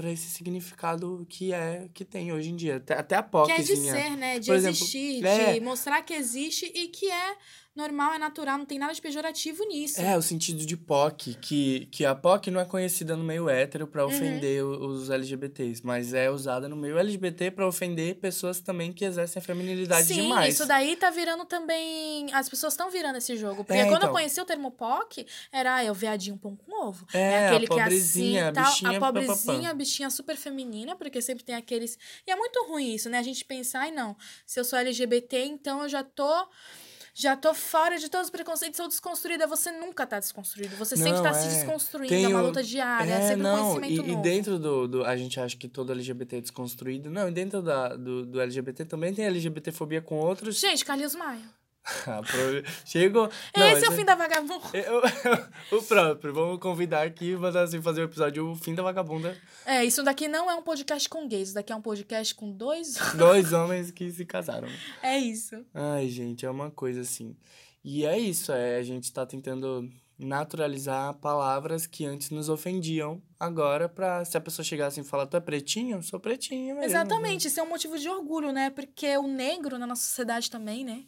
para 0.00 0.10
esse 0.10 0.30
significado 0.30 1.26
que 1.28 1.52
é 1.52 1.90
que 1.92 2.06
tem 2.06 2.32
hoje 2.32 2.48
em 2.48 2.56
dia. 2.56 2.76
Até, 2.76 2.94
até 2.94 3.16
a 3.16 3.22
Que 3.22 3.28
POCzinha. 3.28 3.58
é 3.58 3.62
de 3.62 3.76
ser, 3.76 4.16
né? 4.16 4.38
De 4.38 4.46
Por 4.46 4.56
exemplo, 4.56 4.78
existir, 4.78 5.26
é. 5.26 5.52
de 5.52 5.60
mostrar 5.60 6.00
que 6.00 6.14
existe 6.14 6.64
e 6.74 6.88
que 6.88 7.10
é 7.10 7.36
normal, 7.74 8.12
é 8.14 8.18
natural, 8.18 8.58
não 8.58 8.66
tem 8.66 8.78
nada 8.78 8.92
de 8.92 9.00
pejorativo 9.00 9.64
nisso. 9.66 10.00
É, 10.00 10.16
o 10.16 10.22
sentido 10.22 10.66
de 10.66 10.76
POC, 10.76 11.34
que, 11.40 11.86
que 11.86 12.04
a 12.04 12.14
POC 12.14 12.50
não 12.50 12.60
é 12.60 12.64
conhecida 12.64 13.16
no 13.16 13.24
meio 13.24 13.48
hétero 13.48 13.84
Uhum. 13.84 13.90
pra 13.90 14.04
ofender 14.06 14.64
o- 14.64 14.86
os 14.86 15.08
LGBTs, 15.08 15.80
mas 15.86 16.12
é 16.12 16.30
usada 16.30 16.68
no 16.68 16.76
meio 16.76 16.98
LGBT 16.98 17.50
pra 17.50 17.66
ofender 17.66 18.16
pessoas 18.16 18.60
também 18.60 18.92
que 18.92 19.04
exercem 19.04 19.40
a 19.40 19.44
feminilidade 19.44 20.08
Sim, 20.08 20.22
demais. 20.22 20.54
isso 20.54 20.66
daí 20.66 20.96
tá 20.96 21.10
virando 21.10 21.44
também. 21.44 22.32
As 22.34 22.48
pessoas 22.48 22.72
estão 22.72 22.90
virando 22.90 23.16
esse 23.16 23.36
jogo. 23.36 23.64
Porque 23.64 23.80
É, 23.80 23.84
quando 23.86 24.02
eu 24.02 24.08
então. 24.08 24.12
conheci 24.12 24.40
o 24.40 24.44
termo 24.44 24.70
POC, 24.72 25.26
era 25.52 25.76
ah, 25.76 25.84
é 25.84 25.90
o 25.90 25.94
viadinho 25.94 26.36
pão 26.36 26.56
com 26.56 26.86
ovo. 26.86 27.06
É, 27.14 27.36
a 27.38 27.46
aquele 27.50 27.66
que 27.66 27.72
é 27.72 27.82
assim 27.82 27.84
pobrezinha, 27.84 28.46
a 28.46 28.50
e 28.50 28.52
tal. 28.52 28.64
bichinha, 28.64 28.90
A 28.90 29.00
pobrezinha, 29.00 29.70
a 29.70 29.74
bichinha 29.74 30.10
super 30.10 30.36
feminina, 30.36 30.96
porque 30.96 31.22
sempre 31.22 31.44
tem 31.44 31.54
aqueles. 31.54 31.96
E 32.26 32.30
é 32.30 32.36
muito 32.36 32.62
ruim 32.68 32.94
isso, 32.94 33.08
né? 33.08 33.18
A 33.18 33.22
gente 33.22 33.44
pensar, 33.44 33.80
ai 33.82 33.90
não, 33.90 34.16
se 34.44 34.58
eu 34.60 34.64
sou 34.64 34.78
LGBT, 34.78 35.44
então 35.44 35.82
eu 35.82 35.88
já 35.88 36.02
tô. 36.02 36.46
Já 37.20 37.36
tô 37.36 37.52
fora 37.52 37.98
de 37.98 38.08
todos 38.08 38.28
os 38.28 38.30
preconceitos, 38.30 38.78
sou 38.78 38.88
desconstruída. 38.88 39.46
Você 39.46 39.70
nunca 39.70 40.06
tá 40.06 40.18
desconstruído. 40.18 40.74
Você 40.76 40.96
sempre 40.96 41.12
Não, 41.12 41.22
tá 41.22 41.34
se 41.34 41.48
é. 41.48 41.50
desconstruindo. 41.50 42.08
Tem 42.08 42.24
é 42.24 42.28
uma 42.28 42.40
luta 42.40 42.62
diária, 42.62 43.12
é, 43.12 43.16
É, 43.16 43.28
sempre 43.28 43.40
um 43.40 43.42
não, 43.42 43.74
conhecimento 43.74 43.92
e, 43.92 44.08
e 44.08 44.12
novo. 44.12 44.22
dentro 44.22 44.58
do, 44.58 44.88
do. 44.88 45.04
A 45.04 45.14
gente 45.18 45.38
acha 45.38 45.54
que 45.54 45.68
todo 45.68 45.92
LGBT 45.92 46.36
é 46.38 46.40
desconstruído. 46.40 47.10
Não, 47.10 47.28
e 47.28 47.30
dentro 47.30 47.60
da, 47.60 47.94
do, 47.94 48.24
do 48.24 48.40
LGBT 48.40 48.86
também 48.86 49.12
tem 49.12 49.26
LGBTfobia 49.26 50.00
com 50.00 50.16
outros. 50.16 50.58
Gente, 50.58 50.82
Carlinhos 50.82 51.14
Maia. 51.14 51.59
Não, 53.56 53.66
Esse 53.68 53.84
é 53.84 53.88
o 53.88 53.92
fim 53.92 54.04
da 54.04 54.14
vagabunda. 54.14 54.64
Eu- 54.74 55.02
o 55.78 55.82
próprio. 55.82 56.32
Vamos 56.32 56.58
convidar 56.60 57.02
aqui 57.02 57.30
e 57.32 57.36
mandar 57.36 57.62
assim, 57.62 57.80
fazer 57.80 58.02
o 58.02 58.04
episódio 58.04 58.50
O 58.50 58.54
Fim 58.54 58.74
da 58.74 58.82
Vagabunda. 58.82 59.36
É, 59.64 59.84
isso 59.84 60.02
daqui 60.02 60.28
não 60.28 60.50
é 60.50 60.54
um 60.54 60.62
podcast 60.62 61.08
com 61.08 61.26
gays, 61.26 61.48
isso 61.48 61.54
daqui 61.54 61.72
é 61.72 61.76
um 61.76 61.82
podcast 61.82 62.34
com 62.34 62.52
dois. 62.52 62.94
Dois 63.16 63.52
homens 63.52 63.90
que 63.90 64.10
se 64.10 64.24
casaram. 64.24 64.68
É 65.02 65.18
isso. 65.18 65.64
Ai, 65.74 66.08
gente, 66.08 66.44
é 66.46 66.50
uma 66.50 66.70
coisa 66.70 67.00
assim. 67.00 67.36
E 67.82 68.04
é 68.04 68.18
isso, 68.18 68.52
é, 68.52 68.76
a 68.76 68.82
gente 68.82 69.12
tá 69.12 69.24
tentando 69.24 69.88
naturalizar 70.18 71.14
palavras 71.14 71.86
que 71.86 72.04
antes 72.04 72.30
nos 72.30 72.48
ofendiam. 72.50 73.22
Agora, 73.38 73.88
pra 73.88 74.22
se 74.24 74.36
a 74.36 74.40
pessoa 74.40 74.64
chegar 74.64 74.88
assim 74.88 75.00
e 75.00 75.04
falar, 75.04 75.26
tu 75.26 75.36
é 75.36 75.40
pretinho? 75.40 75.96
Eu 75.96 76.02
sou 76.02 76.20
pretinho 76.20 76.74
mesmo. 76.74 76.84
Exatamente, 76.84 77.48
isso 77.48 77.58
é 77.58 77.62
um 77.62 77.68
motivo 77.68 77.98
de 77.98 78.06
orgulho, 78.08 78.52
né? 78.52 78.68
Porque 78.68 79.16
o 79.16 79.26
negro 79.26 79.78
na 79.78 79.86
nossa 79.86 80.02
sociedade 80.02 80.50
também, 80.50 80.84
né? 80.84 81.04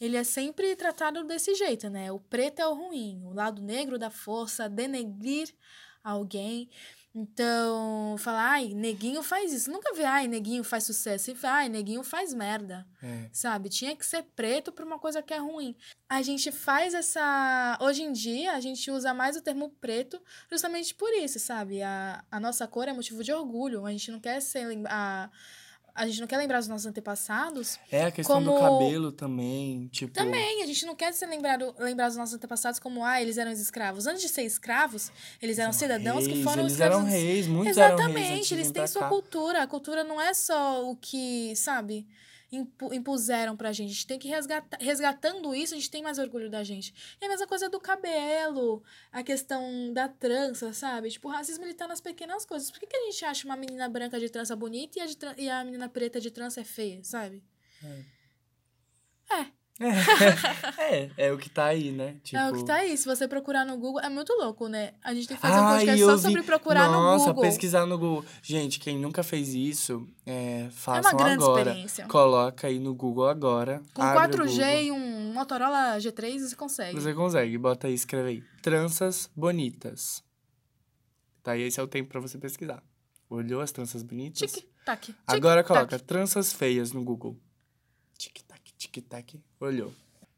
Ele 0.00 0.16
é 0.16 0.24
sempre 0.24 0.74
tratado 0.76 1.24
desse 1.24 1.54
jeito, 1.54 1.88
né? 1.88 2.10
O 2.10 2.18
preto 2.18 2.60
é 2.60 2.66
o 2.66 2.74
ruim, 2.74 3.22
o 3.24 3.32
lado 3.32 3.62
negro 3.62 3.98
da 3.98 4.10
força, 4.10 4.68
denegrir 4.68 5.54
alguém. 6.02 6.68
Então, 7.16 8.16
falar, 8.18 8.50
ai, 8.50 8.74
neguinho 8.74 9.22
faz 9.22 9.52
isso. 9.52 9.70
Nunca 9.70 9.94
vê, 9.94 10.02
ai, 10.02 10.26
neguinho 10.26 10.64
faz 10.64 10.82
sucesso. 10.82 11.30
E 11.30 11.36
ai, 11.44 11.68
neguinho 11.68 12.02
faz 12.02 12.34
merda. 12.34 12.84
É. 13.00 13.28
Sabe? 13.32 13.68
Tinha 13.68 13.94
que 13.94 14.04
ser 14.04 14.24
preto 14.34 14.72
pra 14.72 14.84
uma 14.84 14.98
coisa 14.98 15.22
que 15.22 15.32
é 15.32 15.38
ruim. 15.38 15.76
A 16.08 16.22
gente 16.22 16.50
faz 16.50 16.92
essa. 16.92 17.78
Hoje 17.80 18.02
em 18.02 18.10
dia, 18.10 18.54
a 18.54 18.60
gente 18.60 18.90
usa 18.90 19.14
mais 19.14 19.36
o 19.36 19.40
termo 19.40 19.70
preto 19.80 20.20
justamente 20.50 20.92
por 20.92 21.12
isso, 21.14 21.38
sabe? 21.38 21.82
A, 21.82 22.24
a 22.28 22.40
nossa 22.40 22.66
cor 22.66 22.88
é 22.88 22.92
motivo 22.92 23.22
de 23.22 23.32
orgulho. 23.32 23.86
A 23.86 23.92
gente 23.92 24.10
não 24.10 24.18
quer 24.18 24.40
ser. 24.40 24.66
A, 24.88 25.30
a 25.94 26.06
gente 26.06 26.20
não 26.20 26.26
quer 26.26 26.38
lembrar 26.38 26.58
dos 26.58 26.66
nossos 26.68 26.86
antepassados. 26.86 27.78
É 27.90 28.04
a 28.06 28.10
questão 28.10 28.42
do 28.42 28.50
Como- 28.52 28.60
cabelo 28.80 29.12
também, 29.12 29.86
tipo... 29.92 30.12
Também, 30.12 30.62
a 30.62 30.66
gente 30.66 30.84
não 30.84 30.94
quer 30.96 31.12
ser 31.12 31.26
lembrado, 31.26 31.74
lembrar 31.78 32.08
dos 32.08 32.16
nossos 32.16 32.34
antepassados 32.34 32.80
como, 32.80 33.04
ah, 33.04 33.22
eles 33.22 33.38
eram 33.38 33.52
escravos. 33.52 34.06
Antes 34.06 34.22
de 34.22 34.28
ser 34.28 34.42
escravos, 34.42 35.12
eles 35.40 35.58
eram 35.58 35.72
cidadãos 35.72 36.26
que 36.26 36.32
reis, 36.32 36.44
foram 36.44 36.62
eles 36.62 36.72
escravos. 36.72 36.96
eram 36.98 37.08
reis, 37.08 37.46
muitos 37.46 37.76
eram 37.76 37.96
reis 37.96 38.08
Exatamente, 38.10 38.54
eles 38.54 38.70
têm 38.72 38.86
sua 38.86 39.02
cá. 39.02 39.08
cultura. 39.08 39.62
A 39.62 39.66
cultura 39.66 40.02
não 40.02 40.20
é 40.20 40.34
só 40.34 40.90
o 40.90 40.96
que, 40.96 41.54
sabe, 41.54 42.06
impuseram 42.92 43.56
pra 43.56 43.72
gente. 43.72 43.90
A 43.90 43.92
gente 43.92 44.06
tem 44.06 44.18
que 44.18 44.28
resgatar. 44.28 44.78
Resgatando 44.80 45.54
isso, 45.54 45.74
a 45.74 45.76
gente 45.76 45.90
tem 45.90 46.02
mais 46.02 46.18
orgulho 46.18 46.50
da 46.50 46.62
gente. 46.64 46.94
E 47.20 47.24
a 47.24 47.28
mesma 47.28 47.46
coisa 47.46 47.68
do 47.68 47.80
cabelo, 47.80 48.82
a 49.12 49.22
questão 49.22 49.92
da 49.92 50.08
trança, 50.08 50.72
sabe? 50.72 51.10
Tipo, 51.10 51.28
o 51.28 51.32
racismo 51.32 51.64
ele 51.64 51.74
tá 51.74 51.86
nas 51.88 52.00
pequenas 52.00 52.44
coisas. 52.44 52.70
Por 52.70 52.80
que, 52.80 52.86
que 52.86 52.96
a 52.96 53.04
gente 53.10 53.24
acha 53.24 53.46
uma 53.46 53.56
menina 53.56 53.88
branca 53.88 54.18
de 54.20 54.28
trança 54.28 54.54
bonita 54.54 54.98
e 54.98 55.02
a, 55.02 55.06
de 55.06 55.16
tran- 55.16 55.34
e 55.38 55.48
a 55.48 55.64
menina 55.64 55.88
preta 55.88 56.20
de 56.20 56.30
trança 56.30 56.60
é 56.60 56.64
feia, 56.64 57.02
sabe? 57.02 57.42
É, 59.30 59.40
é 59.40 59.46
o 61.32 61.38
que 61.38 61.50
tá 61.50 61.64
aí, 61.66 61.90
né? 61.90 62.16
Tipo... 62.22 62.36
É 62.38 62.50
o 62.50 62.54
que 62.54 62.64
tá 62.64 62.74
aí. 62.76 62.96
Se 62.96 63.04
você 63.06 63.26
procurar 63.26 63.64
no 63.64 63.76
Google, 63.76 64.00
é 64.00 64.08
muito 64.08 64.32
louco, 64.34 64.68
né? 64.68 64.92
A 65.02 65.12
gente 65.12 65.26
tem 65.26 65.36
que 65.36 65.40
fazer 65.42 65.60
um 65.60 65.64
Ai, 65.64 65.78
podcast 65.78 66.04
só 66.04 66.16
vi- 66.16 66.22
sobre 66.22 66.42
procurar 66.44 66.88
Nossa, 66.90 67.26
no 67.28 67.34
Google. 67.34 67.50
pesquisar 67.50 67.86
no 67.86 67.98
Google. 67.98 68.24
Gente, 68.42 68.78
quem 68.78 68.98
nunca 68.98 69.22
fez 69.22 69.52
isso, 69.54 70.08
é, 70.24 70.66
É 70.66 70.70
façam 70.70 71.10
uma 71.12 71.18
grande 71.24 71.42
agora. 71.42 71.62
experiência. 71.62 72.06
Coloca 72.06 72.66
aí 72.68 72.78
no 72.78 72.94
Google 72.94 73.28
agora. 73.28 73.82
Com 73.92 74.02
abre 74.02 74.40
o 74.40 74.44
4G 74.44 74.48
Google. 74.54 74.82
e 74.82 74.92
um 74.92 75.32
Motorola 75.34 75.96
G3 75.98 76.38
você 76.48 76.56
consegue. 76.56 76.94
Você 77.00 77.12
consegue, 77.12 77.58
bota 77.58 77.88
aí, 77.88 77.94
escreve 77.94 78.28
aí. 78.28 78.42
Tranças 78.62 79.28
bonitas. 79.34 80.22
Tá 81.42 81.52
aí, 81.52 81.62
esse 81.62 81.78
é 81.80 81.82
o 81.82 81.88
tempo 81.88 82.08
pra 82.10 82.20
você 82.20 82.38
pesquisar. 82.38 82.82
Olhou 83.28 83.60
as 83.60 83.72
tranças 83.72 84.02
bonitas? 84.02 84.38
Tic-tac. 84.52 85.06
tic, 85.06 85.16
Agora 85.26 85.64
coloca 85.64 85.98
tranças 85.98 86.52
feias 86.52 86.92
no 86.92 87.02
Google. 87.02 87.36
Tic-tac, 88.16 88.63
tic-tac. 88.88 89.40
Olhou. 89.60 89.92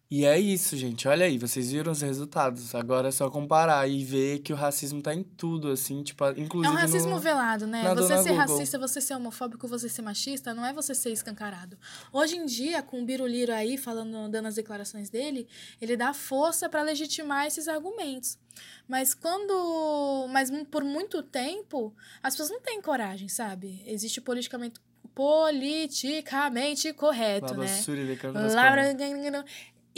E 0.09 0.25
é 0.25 0.39
isso, 0.39 0.77
gente. 0.77 1.09
Olha 1.09 1.27
aí, 1.27 1.37
vocês 1.37 1.73
viram 1.73 1.91
os 1.91 2.01
resultados. 2.01 2.73
Agora 2.77 3.09
é 3.09 3.11
só 3.11 3.29
comparar 3.29 3.89
e 3.89 4.05
ver 4.05 4.39
que 4.39 4.53
o 4.53 4.57
racismo 4.57 5.03
tá 5.03 5.13
em 5.13 5.25
tudo, 5.25 5.69
assim, 5.73 6.01
tipo, 6.05 6.25
É 6.25 6.31
inclusive. 6.39 6.73
um 6.73 6.79
racismo 6.79 7.11
no... 7.11 7.19
velado, 7.19 7.67
né? 7.67 7.83
na 7.83 7.93
Você 7.93 8.17
ser 8.23 8.29
Google. 8.31 8.37
racista, 8.37 8.79
você 8.79 9.01
ser 9.01 9.15
homofóbico, 9.17 9.67
você 9.67 9.89
ser 9.89 10.03
machista, 10.03 10.55
não 10.55 10.65
é 10.65 10.73
você 10.73 10.95
ser 10.95 11.11
escancarado. 11.11 11.77
Hoje 12.13 12.37
em 12.37 12.47
dia, 12.47 12.85
com 12.85 13.03
o 13.03 13.05
Biruliro 13.05 13.53
aí 13.53 13.77
falando, 13.77 14.29
dando 14.31 14.47
as 14.47 14.55
declarações 14.55 15.11
dele, 15.11 15.49
ele 15.81 15.97
dá 15.97 16.15
força 16.15 16.69
pra 16.69 16.83
legitimar 16.83 17.47
esses 17.49 17.67
argumentos. 17.67 18.39
Mas 18.87 19.13
quando. 19.13 20.29
Mas 20.31 20.51
por 20.71 20.85
muito 20.85 21.21
tempo, 21.21 21.93
as 22.23 22.35
pessoas 22.35 22.51
não 22.51 22.61
têm 22.61 22.81
coragem, 22.81 23.29
sabe? 23.29 23.83
Existe 23.85 24.21
politicamente, 24.21 24.81
politicamente 25.17 26.93
correto, 26.93 27.47
Baba 27.47 27.63
né? 27.63 27.69
Suri 27.69 28.07
de 28.07 28.17
Canto 28.17 28.35
das 28.35 28.55
Laura... 28.55 28.95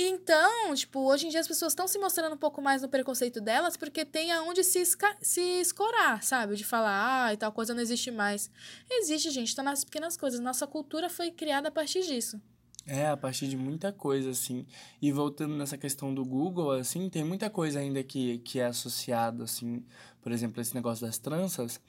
Então, 0.00 0.72
tipo, 0.76 1.00
hoje 1.00 1.26
em 1.26 1.28
dia 1.28 1.40
as 1.40 1.48
pessoas 1.48 1.72
estão 1.72 1.88
se 1.88 1.98
mostrando 1.98 2.34
um 2.34 2.38
pouco 2.38 2.62
mais 2.62 2.82
no 2.82 2.88
preconceito 2.88 3.40
delas 3.40 3.76
porque 3.76 4.04
tem 4.04 4.30
aonde 4.30 4.62
se, 4.62 4.78
esca... 4.78 5.16
se 5.20 5.40
escorar, 5.40 6.22
sabe? 6.22 6.54
De 6.54 6.62
falar, 6.62 7.24
ah, 7.24 7.34
e 7.34 7.36
tal 7.36 7.50
coisa 7.50 7.74
não 7.74 7.82
existe 7.82 8.12
mais. 8.12 8.48
Existe, 8.88 9.28
gente, 9.30 9.56
tá 9.56 9.60
nas 9.60 9.82
pequenas 9.82 10.16
coisas. 10.16 10.38
Nossa 10.38 10.68
cultura 10.68 11.10
foi 11.10 11.32
criada 11.32 11.66
a 11.66 11.72
partir 11.72 12.02
disso. 12.02 12.40
É, 12.86 13.08
a 13.08 13.16
partir 13.16 13.48
de 13.48 13.56
muita 13.56 13.90
coisa, 13.90 14.30
assim. 14.30 14.64
E 15.02 15.10
voltando 15.10 15.56
nessa 15.56 15.76
questão 15.76 16.14
do 16.14 16.24
Google, 16.24 16.70
assim, 16.70 17.10
tem 17.10 17.24
muita 17.24 17.50
coisa 17.50 17.80
ainda 17.80 18.00
que, 18.04 18.38
que 18.38 18.60
é 18.60 18.66
associado, 18.66 19.42
assim, 19.42 19.84
por 20.22 20.30
exemplo, 20.30 20.60
esse 20.60 20.76
negócio 20.76 21.04
das 21.04 21.18
tranças. 21.18 21.80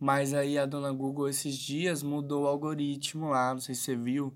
Mas 0.00 0.32
aí 0.32 0.58
a 0.58 0.66
dona 0.66 0.92
Google, 0.92 1.28
esses 1.28 1.56
dias, 1.56 2.02
mudou 2.02 2.44
o 2.44 2.46
algoritmo 2.46 3.30
lá, 3.30 3.52
não 3.52 3.60
sei 3.60 3.74
se 3.74 3.82
você 3.82 3.96
viu, 3.96 4.32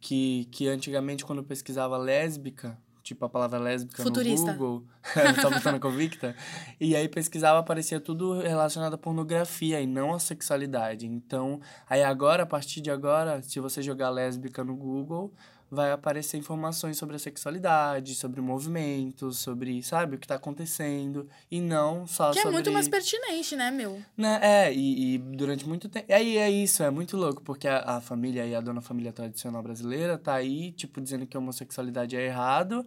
que, 0.00 0.46
que 0.50 0.68
antigamente, 0.68 1.24
quando 1.24 1.38
eu 1.38 1.44
pesquisava 1.44 1.96
lésbica, 1.96 2.78
tipo 3.02 3.24
a 3.24 3.28
palavra 3.28 3.58
lésbica 3.58 4.02
Futurista. 4.02 4.52
no 4.52 4.58
Google, 4.58 4.86
só 5.40 5.48
botando 5.48 5.80
convicta, 5.80 6.36
e 6.78 6.94
aí 6.94 7.08
pesquisava, 7.08 7.58
aparecia 7.58 7.98
tudo 7.98 8.40
relacionado 8.40 8.94
à 8.94 8.98
pornografia 8.98 9.80
e 9.80 9.86
não 9.86 10.12
à 10.12 10.18
sexualidade. 10.18 11.06
Então, 11.06 11.60
aí 11.88 12.02
agora, 12.02 12.42
a 12.42 12.46
partir 12.46 12.80
de 12.82 12.90
agora, 12.90 13.40
se 13.42 13.58
você 13.60 13.80
jogar 13.80 14.10
lésbica 14.10 14.62
no 14.62 14.76
Google, 14.76 15.32
vai 15.70 15.92
aparecer 15.92 16.36
informações 16.36 16.96
sobre 16.96 17.16
a 17.16 17.18
sexualidade, 17.18 18.14
sobre 18.14 18.40
movimentos, 18.40 19.38
sobre, 19.38 19.82
sabe, 19.82 20.16
o 20.16 20.18
que 20.18 20.26
tá 20.26 20.36
acontecendo, 20.36 21.28
e 21.50 21.60
não 21.60 22.06
só 22.06 22.32
Que 22.32 22.38
é 22.38 22.42
sobre... 22.42 22.54
muito 22.54 22.72
mais 22.72 22.88
pertinente, 22.88 23.54
né, 23.54 23.70
meu? 23.70 24.00
Né, 24.16 24.38
é, 24.42 24.72
e, 24.72 25.14
e 25.14 25.18
durante 25.18 25.68
muito 25.68 25.88
tempo. 25.88 26.06
E 26.08 26.12
aí 26.12 26.38
é 26.38 26.50
isso, 26.50 26.82
é 26.82 26.90
muito 26.90 27.16
louco, 27.16 27.42
porque 27.42 27.68
a, 27.68 27.96
a 27.96 28.00
família 28.00 28.42
aí, 28.42 28.54
a 28.54 28.60
dona 28.60 28.80
família 28.80 29.12
tradicional 29.12 29.62
brasileira, 29.62 30.16
tá 30.16 30.34
aí, 30.34 30.72
tipo, 30.72 31.00
dizendo 31.00 31.26
que 31.26 31.36
a 31.36 31.40
homossexualidade 31.40 32.16
é 32.16 32.24
errado, 32.24 32.86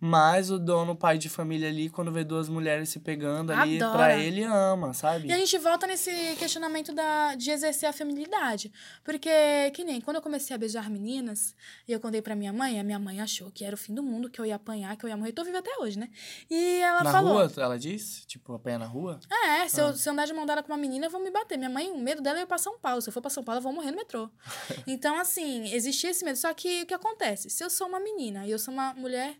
mas 0.00 0.50
o 0.50 0.58
dono, 0.58 0.96
pai 0.96 1.18
de 1.18 1.28
família 1.28 1.68
ali, 1.68 1.90
quando 1.90 2.10
vê 2.10 2.24
duas 2.24 2.48
mulheres 2.48 2.88
se 2.88 2.98
pegando 2.98 3.52
ali, 3.52 3.76
Adora. 3.76 3.92
pra 3.92 4.18
ele 4.18 4.42
ama, 4.42 4.94
sabe? 4.94 5.28
E 5.28 5.32
a 5.32 5.36
gente 5.36 5.58
volta 5.58 5.86
nesse 5.86 6.10
questionamento 6.38 6.94
da, 6.94 7.34
de 7.34 7.50
exercer 7.50 7.88
a 7.88 7.92
feminilidade. 7.92 8.72
Porque, 9.04 9.30
que 9.74 9.84
nem, 9.84 10.00
quando 10.00 10.16
eu 10.16 10.22
comecei 10.22 10.54
a 10.54 10.58
beijar 10.58 10.88
meninas, 10.88 11.54
e 11.86 11.92
eu 11.92 12.00
contei 12.00 12.21
pra 12.22 12.34
minha 12.34 12.52
mãe, 12.52 12.78
a 12.80 12.84
minha 12.84 12.98
mãe 12.98 13.20
achou 13.20 13.50
que 13.50 13.64
era 13.64 13.74
o 13.74 13.78
fim 13.78 13.94
do 13.94 14.02
mundo, 14.02 14.30
que 14.30 14.40
eu 14.40 14.46
ia 14.46 14.54
apanhar, 14.56 14.96
que 14.96 15.04
eu 15.04 15.08
ia 15.10 15.16
morrer. 15.16 15.32
Tô 15.32 15.44
viva 15.44 15.58
até 15.58 15.70
hoje, 15.78 15.98
né? 15.98 16.08
E 16.48 16.76
ela 16.80 17.02
na 17.02 17.12
falou... 17.12 17.34
rua, 17.34 17.52
ela 17.56 17.78
diz? 17.78 18.24
Tipo, 18.26 18.54
apanha 18.54 18.78
na 18.78 18.86
rua? 18.86 19.20
É, 19.30 19.68
se, 19.68 19.80
Ah. 19.80 19.84
eu, 19.84 19.94
se 19.94 20.08
eu 20.08 20.12
andar 20.12 20.26
de 20.26 20.32
mão 20.32 20.46
dada 20.46 20.62
com 20.62 20.72
uma 20.72 20.78
menina, 20.78 21.08
vão 21.08 21.22
me 21.22 21.30
bater. 21.30 21.58
Minha 21.58 21.70
mãe, 21.70 21.90
o 21.90 21.98
medo 21.98 22.22
dela 22.22 22.38
é 22.38 22.40
eu 22.40 22.44
ir 22.44 22.46
pra 22.46 22.58
São 22.58 22.78
Paulo. 22.78 23.02
Se 23.02 23.08
eu 23.08 23.12
for 23.12 23.20
pra 23.20 23.30
São 23.30 23.42
Paulo, 23.44 23.58
eu 23.58 23.62
vou 23.62 23.72
morrer 23.72 23.90
no 23.90 23.96
metrô. 23.96 24.30
então, 24.86 25.18
assim, 25.18 25.72
existia 25.74 26.10
esse 26.10 26.24
medo. 26.24 26.36
Só 26.38 26.52
que 26.54 26.82
o 26.82 26.86
que 26.86 26.94
acontece? 26.94 27.50
Se 27.50 27.62
eu 27.64 27.68
sou 27.70 27.88
uma 27.88 28.00
menina 28.00 28.46
e 28.46 28.50
eu 28.50 28.58
sou 28.58 28.72
uma 28.72 28.94
mulher 28.94 29.36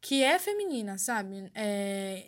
que 0.00 0.22
é 0.22 0.38
feminina, 0.38 0.98
sabe? 0.98 1.50
É... 1.54 2.26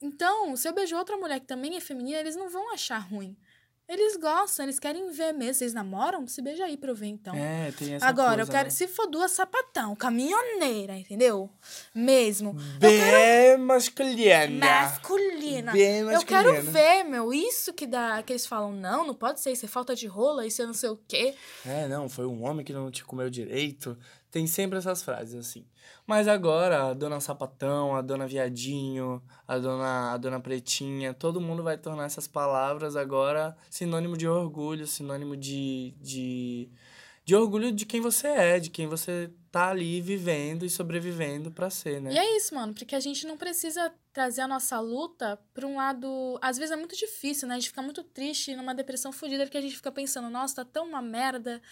Então, 0.00 0.54
se 0.56 0.68
eu 0.68 0.72
beijo 0.74 0.96
outra 0.96 1.16
mulher 1.16 1.40
que 1.40 1.46
também 1.46 1.76
é 1.76 1.80
feminina, 1.80 2.18
eles 2.18 2.36
não 2.36 2.48
vão 2.50 2.72
achar 2.72 2.98
ruim. 2.98 3.36
Eles 3.86 4.16
gostam, 4.16 4.64
eles 4.64 4.78
querem 4.78 5.10
ver 5.10 5.32
mesmo. 5.32 5.54
Vocês 5.54 5.74
namoram? 5.74 6.26
Se 6.26 6.40
beija 6.40 6.64
aí 6.64 6.76
pra 6.76 6.90
eu 6.90 6.94
ver, 6.94 7.08
então. 7.08 7.34
É, 7.34 7.70
tem 7.72 7.94
essa 7.94 8.06
Agora, 8.06 8.32
eu 8.42 8.46
coisa, 8.46 8.52
quero. 8.52 8.64
né? 8.64 8.70
Se 8.70 8.88
for 8.88 9.06
duas 9.06 9.30
sapatão, 9.32 9.94
caminhoneira, 9.94 10.96
entendeu? 10.96 11.50
Mesmo. 11.94 12.54
Bem 12.78 13.58
masculina. 13.58 14.66
Masculina. 14.82 15.72
Bem 15.72 15.98
Eu 16.00 16.06
masculina. 16.06 16.24
quero 16.24 16.62
ver, 16.62 17.04
meu, 17.04 17.32
isso 17.32 17.74
que 17.74 17.86
dá, 17.86 18.22
que 18.22 18.32
eles 18.32 18.46
falam, 18.46 18.72
não, 18.72 19.06
não 19.06 19.14
pode 19.14 19.40
ser, 19.40 19.52
isso 19.52 19.66
é 19.66 19.68
falta 19.68 19.94
de 19.94 20.06
rola, 20.06 20.46
isso 20.46 20.62
é 20.62 20.66
não 20.66 20.74
sei 20.74 20.88
o 20.88 20.98
quê. 21.06 21.34
É, 21.66 21.86
não, 21.86 22.08
foi 22.08 22.24
um 22.26 22.42
homem 22.44 22.64
que 22.64 22.72
não 22.72 22.90
te 22.90 23.04
comeu 23.04 23.28
direito. 23.28 23.96
Tem 24.34 24.48
sempre 24.48 24.76
essas 24.78 25.00
frases 25.00 25.36
assim. 25.36 25.64
Mas 26.04 26.26
agora, 26.26 26.90
a 26.90 26.92
dona 26.92 27.20
Sapatão, 27.20 27.94
a 27.94 28.02
dona 28.02 28.26
Viadinho, 28.26 29.22
a 29.46 29.58
dona, 29.58 30.12
a 30.12 30.16
dona 30.16 30.40
Pretinha, 30.40 31.14
todo 31.14 31.40
mundo 31.40 31.62
vai 31.62 31.78
tornar 31.78 32.06
essas 32.06 32.26
palavras 32.26 32.96
agora 32.96 33.56
sinônimo 33.70 34.16
de 34.16 34.26
orgulho, 34.26 34.88
sinônimo 34.88 35.36
de, 35.36 35.94
de, 36.02 36.68
de 37.24 37.34
orgulho 37.34 37.72
de 37.72 37.86
quem 37.86 38.00
você 38.00 38.26
é, 38.28 38.60
de 38.60 38.68
quem 38.68 38.86
você 38.86 39.30
tá 39.50 39.70
ali 39.70 40.00
vivendo 40.00 40.64
e 40.66 40.70
sobrevivendo 40.70 41.50
pra 41.50 41.70
ser, 41.70 42.00
né? 42.00 42.12
E 42.12 42.18
é 42.18 42.36
isso, 42.36 42.54
mano, 42.54 42.74
porque 42.74 42.94
a 42.94 43.00
gente 43.00 43.26
não 43.26 43.36
precisa 43.36 43.92
trazer 44.12 44.42
a 44.42 44.48
nossa 44.48 44.78
luta 44.80 45.38
pra 45.54 45.66
um 45.66 45.76
lado. 45.76 46.38
Às 46.42 46.58
vezes 46.58 46.72
é 46.72 46.76
muito 46.76 46.96
difícil, 46.96 47.48
né? 47.48 47.54
A 47.54 47.58
gente 47.58 47.70
fica 47.70 47.80
muito 47.80 48.02
triste, 48.02 48.54
numa 48.54 48.74
depressão 48.74 49.12
fodida, 49.12 49.44
porque 49.44 49.56
a 49.56 49.60
gente 49.60 49.76
fica 49.76 49.90
pensando, 49.90 50.28
nossa, 50.28 50.56
tá 50.56 50.64
tão 50.64 50.86
uma 50.88 51.00
merda. 51.00 51.62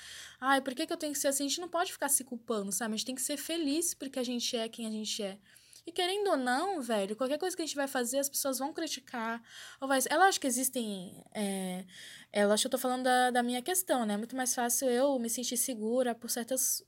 Ai, 0.40 0.60
por 0.60 0.74
que, 0.74 0.86
que 0.86 0.92
eu 0.92 0.96
tenho 0.96 1.12
que 1.12 1.18
ser 1.18 1.28
assim? 1.28 1.44
A 1.44 1.48
gente 1.48 1.60
não 1.60 1.68
pode 1.68 1.92
ficar 1.92 2.08
se 2.08 2.24
culpando, 2.24 2.72
sabe? 2.72 2.94
A 2.94 2.96
gente 2.96 3.06
tem 3.06 3.14
que 3.14 3.22
ser 3.22 3.36
feliz 3.36 3.94
porque 3.94 4.18
a 4.18 4.24
gente 4.24 4.56
é 4.56 4.68
quem 4.68 4.86
a 4.86 4.90
gente 4.90 5.22
é. 5.22 5.38
E 5.86 5.92
querendo 5.92 6.28
ou 6.28 6.36
não, 6.36 6.80
velho, 6.80 7.16
qualquer 7.16 7.38
coisa 7.38 7.56
que 7.56 7.62
a 7.62 7.66
gente 7.66 7.74
vai 7.74 7.88
fazer, 7.88 8.18
as 8.18 8.28
pessoas 8.28 8.58
vão 8.58 8.72
criticar. 8.72 9.42
Ou 9.80 9.88
vai... 9.88 9.98
É 10.08 10.16
lógico 10.16 10.42
que 10.42 10.46
existem. 10.46 11.24
É... 11.34 11.84
É 12.32 12.46
lógico 12.46 12.62
que 12.62 12.74
eu 12.74 12.78
tô 12.78 12.82
falando 12.82 13.02
da, 13.04 13.30
da 13.30 13.42
minha 13.42 13.60
questão, 13.60 14.06
né? 14.06 14.14
É 14.14 14.16
muito 14.16 14.36
mais 14.36 14.54
fácil 14.54 14.88
eu 14.88 15.18
me 15.18 15.28
sentir 15.28 15.56
segura 15.56 16.14
por 16.14 16.30
certas 16.30 16.82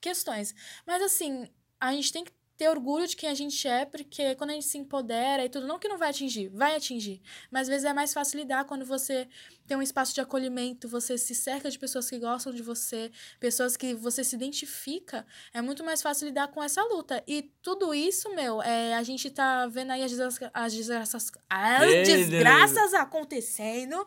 questões. 0.00 0.54
Mas 0.86 1.02
assim, 1.02 1.48
a 1.80 1.92
gente 1.92 2.12
tem 2.12 2.24
que 2.24 2.32
ter 2.62 2.68
orgulho 2.68 3.08
de 3.08 3.16
quem 3.16 3.28
a 3.28 3.34
gente 3.34 3.66
é, 3.66 3.84
porque 3.84 4.36
quando 4.36 4.50
a 4.50 4.52
gente 4.52 4.66
se 4.66 4.78
empodera 4.78 5.44
e 5.44 5.48
tudo, 5.48 5.66
não 5.66 5.80
que 5.80 5.88
não 5.88 5.98
vai 5.98 6.10
atingir, 6.10 6.48
vai 6.48 6.76
atingir. 6.76 7.20
Mas 7.50 7.62
às 7.62 7.68
vezes 7.68 7.84
é 7.84 7.92
mais 7.92 8.14
fácil 8.14 8.38
lidar 8.38 8.64
quando 8.66 8.86
você 8.86 9.28
tem 9.66 9.76
um 9.76 9.82
espaço 9.82 10.14
de 10.14 10.20
acolhimento, 10.20 10.88
você 10.88 11.18
se 11.18 11.34
cerca 11.34 11.68
de 11.68 11.76
pessoas 11.76 12.08
que 12.08 12.20
gostam 12.20 12.52
de 12.52 12.62
você, 12.62 13.10
pessoas 13.40 13.76
que 13.76 13.94
você 13.94 14.22
se 14.22 14.36
identifica, 14.36 15.26
é 15.52 15.60
muito 15.60 15.82
mais 15.82 16.00
fácil 16.00 16.28
lidar 16.28 16.48
com 16.48 16.62
essa 16.62 16.80
luta. 16.84 17.20
E 17.26 17.50
tudo 17.60 17.92
isso, 17.92 18.32
meu, 18.32 18.62
é, 18.62 18.94
a 18.94 19.02
gente 19.02 19.28
tá 19.28 19.66
vendo 19.66 19.90
aí 19.90 20.04
as 20.04 20.12
desgraças, 20.12 20.50
as 20.54 20.72
desgraças, 20.72 21.32
as 21.50 22.06
desgraças 22.06 22.94
acontecendo, 22.94 24.06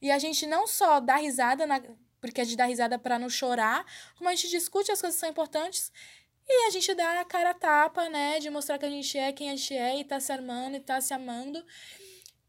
e 0.00 0.10
a 0.10 0.18
gente 0.18 0.46
não 0.46 0.66
só 0.66 1.00
dá 1.00 1.16
risada 1.16 1.66
na, 1.66 1.82
porque 2.18 2.40
a 2.40 2.44
gente 2.44 2.56
dá 2.56 2.64
risada 2.64 2.98
para 2.98 3.18
não 3.18 3.28
chorar, 3.28 3.84
como 4.16 4.30
a 4.30 4.34
gente 4.34 4.48
discute 4.48 4.90
as 4.90 5.02
coisas 5.02 5.16
que 5.16 5.20
são 5.20 5.28
importantes 5.28 5.92
e 6.48 6.66
a 6.66 6.70
gente 6.70 6.94
dá 6.94 7.20
a 7.20 7.24
cara 7.24 7.50
a 7.50 7.54
tapa, 7.54 8.08
né, 8.08 8.38
de 8.38 8.50
mostrar 8.50 8.78
que 8.78 8.86
a 8.86 8.90
gente 8.90 9.16
é 9.16 9.32
quem 9.32 9.50
a 9.50 9.56
gente 9.56 9.74
é 9.74 10.00
e 10.00 10.04
tá 10.04 10.18
se 10.20 10.32
armando 10.32 10.76
e 10.76 10.80
tá 10.80 11.00
se 11.00 11.14
amando. 11.14 11.62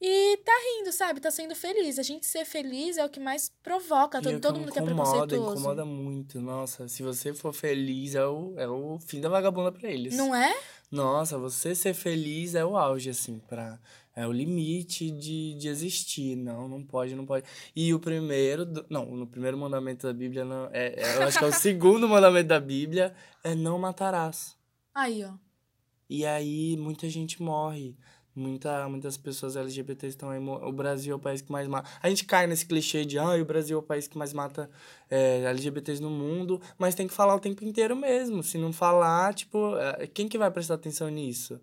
E 0.04 0.38
tá 0.38 0.52
rindo, 0.52 0.92
sabe? 0.92 1.20
Tá 1.20 1.30
sendo 1.30 1.54
feliz. 1.54 2.00
A 2.00 2.04
gente 2.04 2.26
ser 2.26 2.44
feliz 2.44 2.98
é 2.98 3.06
o 3.06 3.10
que 3.10 3.20
mais 3.20 3.54
provoca. 3.62 4.20
Todo, 4.20 4.36
é 4.36 4.40
todo 4.40 4.56
que 4.56 4.60
mundo 4.62 4.72
que 4.72 4.80
é 4.80 4.82
preconceituoso. 4.82 5.52
incomoda 5.52 5.86
muito. 5.86 6.42
Nossa, 6.42 6.88
se 6.88 7.04
você 7.04 7.36
for 7.36 7.54
feliz, 7.54 8.16
é 8.16 8.26
o, 8.26 8.56
é 8.58 8.68
o 8.68 8.98
fim 9.00 9.22
da 9.22 9.30
vagabunda 9.30 9.72
pra 9.72 9.88
eles. 9.88 10.16
Não 10.18 10.34
é? 10.34 10.58
Nossa, 10.90 11.38
você 11.38 11.76
ser 11.76 11.94
feliz 11.94 12.56
é 12.56 12.66
o 12.66 12.76
auge, 12.76 13.12
assim, 13.12 13.38
pra... 13.48 13.80
É 14.16 14.28
o 14.28 14.32
limite 14.32 15.10
de, 15.10 15.56
de 15.56 15.68
existir. 15.70 16.36
Não, 16.36 16.68
não 16.68 16.84
pode, 16.84 17.16
não 17.16 17.26
pode. 17.26 17.46
E 17.76 17.94
o 17.94 18.00
primeiro... 18.00 18.66
do- 18.66 18.86
Não, 18.90 19.06
no 19.16 19.26
primeiro 19.26 19.58
mandamento 19.58 20.06
da 20.06 20.14
Bíblia, 20.14 20.44
não, 20.44 20.66
é, 20.74 20.88
é- 20.98 21.18
eu 21.18 21.24
acho 21.24 21.40
que 21.40 21.46
é 21.46 21.48
o 21.48 21.52
segundo 21.54 22.08
mandamento 22.10 22.48
da 22.50 22.60
Bíblia, 22.60 23.14
é 23.44 23.56
não 23.56 23.80
matarás. 23.80 24.58
Aí, 24.94 25.24
ó. 25.24 25.34
E 26.10 26.26
aí, 26.26 26.76
muita 26.78 27.10
gente 27.10 27.42
morre. 27.42 27.96
Muita, 28.34 28.88
muitas 28.88 29.18
pessoas 29.18 29.58
LGBT 29.58 30.08
estão 30.08 30.30
aí. 30.30 30.40
O 30.40 30.72
Brasil 30.72 31.14
é 31.14 31.16
o 31.16 31.20
país 31.20 31.42
que 31.42 31.52
mais 31.52 31.68
mata. 31.68 31.90
A 32.02 32.10
gente 32.10 32.24
cai 32.26 32.48
nesse 32.48 32.66
clichê 32.66 33.04
de, 33.06 33.18
ah, 33.20 33.32
o 33.36 33.46
Brasil 33.46 33.78
é 33.78 33.80
o 33.80 33.84
país 33.84 34.08
que 34.08 34.18
mais 34.18 34.32
mata 34.34 34.70
é, 35.10 35.44
LGBTs 35.44 36.02
no 36.02 36.10
mundo. 36.10 36.62
Mas 36.78 36.96
tem 36.96 37.08
que 37.08 37.14
falar 37.14 37.36
o 37.36 37.40
tempo 37.42 37.64
inteiro 37.66 37.94
mesmo. 37.96 38.42
Se 38.42 38.58
não 38.58 38.72
falar, 38.74 39.34
tipo, 39.34 39.76
é, 39.78 40.08
quem 40.08 40.28
que 40.30 40.38
vai 40.38 40.50
prestar 40.50 40.76
atenção 40.76 41.10
nisso? 41.10 41.60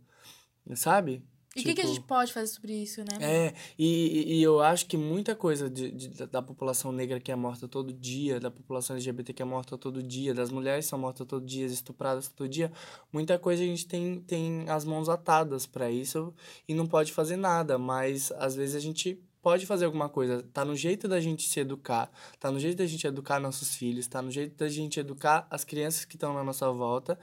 Sabe? 0.75 1.23
E 1.59 1.63
o 1.63 1.65
que, 1.65 1.75
que 1.75 1.81
a 1.81 1.85
Tipo, 1.85 1.95
gente 1.95 2.07
pode 2.07 2.33
fazer 2.33 2.47
sobre 2.47 2.73
isso, 2.75 3.01
né? 3.03 3.19
é, 3.21 3.55
e, 3.79 4.39
e- 4.39 4.43
eu 4.43 4.61
acho 4.61 4.87
que 4.87 4.97
muita 4.97 5.35
coisa 5.35 5.69
de, 5.69 5.91
de- 5.91 6.09
da- 6.09 6.27
da 6.27 6.43
população 6.43 6.93
negra 6.93 7.19
que 7.21 7.33
é 7.33 7.37
morta 7.37 7.67
todo 7.69 7.93
dia, 7.93 8.39
da 8.41 8.51
população 8.51 8.97
LGBT 8.97 9.33
que 9.33 9.43
é 9.43 9.45
morta 9.45 9.77
todo 9.77 10.03
dia, 10.03 10.33
das 10.33 10.51
mulheres 10.51 10.85
que 10.87 10.91
são 10.91 10.99
mortas 10.99 11.27
todo 11.27 11.45
dia, 11.45 11.67
estupradas 11.67 12.29
todo 12.29 12.49
dia, 12.49 12.71
muita 13.13 13.39
coisa 13.39 13.63
a 13.63 13.67
gente 13.67 13.87
tem, 13.87 14.21
tem 14.21 14.69
as 14.69 14.85
mãos 14.85 15.09
atadas 15.09 15.67
para 15.67 15.91
isso 15.91 16.33
e 16.69 16.75
não 16.75 16.87
pode 16.87 17.13
fazer 17.13 17.37
nada, 17.37 17.77
mas 17.79 18.31
às 18.39 18.55
vezes 18.55 18.75
a 18.77 18.81
gente 18.81 19.21
pode 19.41 19.65
fazer 19.67 19.85
alguma 19.87 20.09
coisa. 20.09 20.43
Tá 20.53 20.65
no 20.65 20.75
jeito 20.77 21.07
da 21.09 21.21
gente 21.21 21.49
se 21.49 21.61
educar, 21.61 22.11
tá 22.41 22.51
no 22.51 22.59
jeito 22.59 22.77
da 22.77 22.87
gente 22.87 23.07
educar 23.07 23.39
nossos 23.41 23.75
filhos, 23.75 24.07
tá 24.07 24.21
no 24.21 24.31
jeito 24.31 24.57
da 24.57 24.69
gente 24.69 24.99
educar 25.01 25.47
as 25.49 25.65
crianças 25.65 26.05
que 26.05 26.17
estão 26.17 26.35
na 26.35 26.43
nossa 26.45 26.71
volta, 26.71 27.19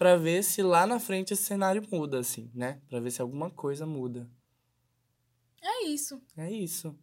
para 0.00 0.16
ver 0.16 0.42
se 0.42 0.62
lá 0.62 0.86
na 0.86 0.98
frente 0.98 1.34
esse 1.34 1.42
cenário 1.42 1.86
muda, 1.92 2.20
assim, 2.20 2.50
né? 2.54 2.80
Para 2.88 3.00
ver 3.00 3.10
se 3.10 3.20
alguma 3.20 3.50
coisa 3.50 3.84
muda. 3.84 4.26
É 5.62 5.84
isso. 5.84 6.22
É 6.34 6.50
isso. 6.50 6.98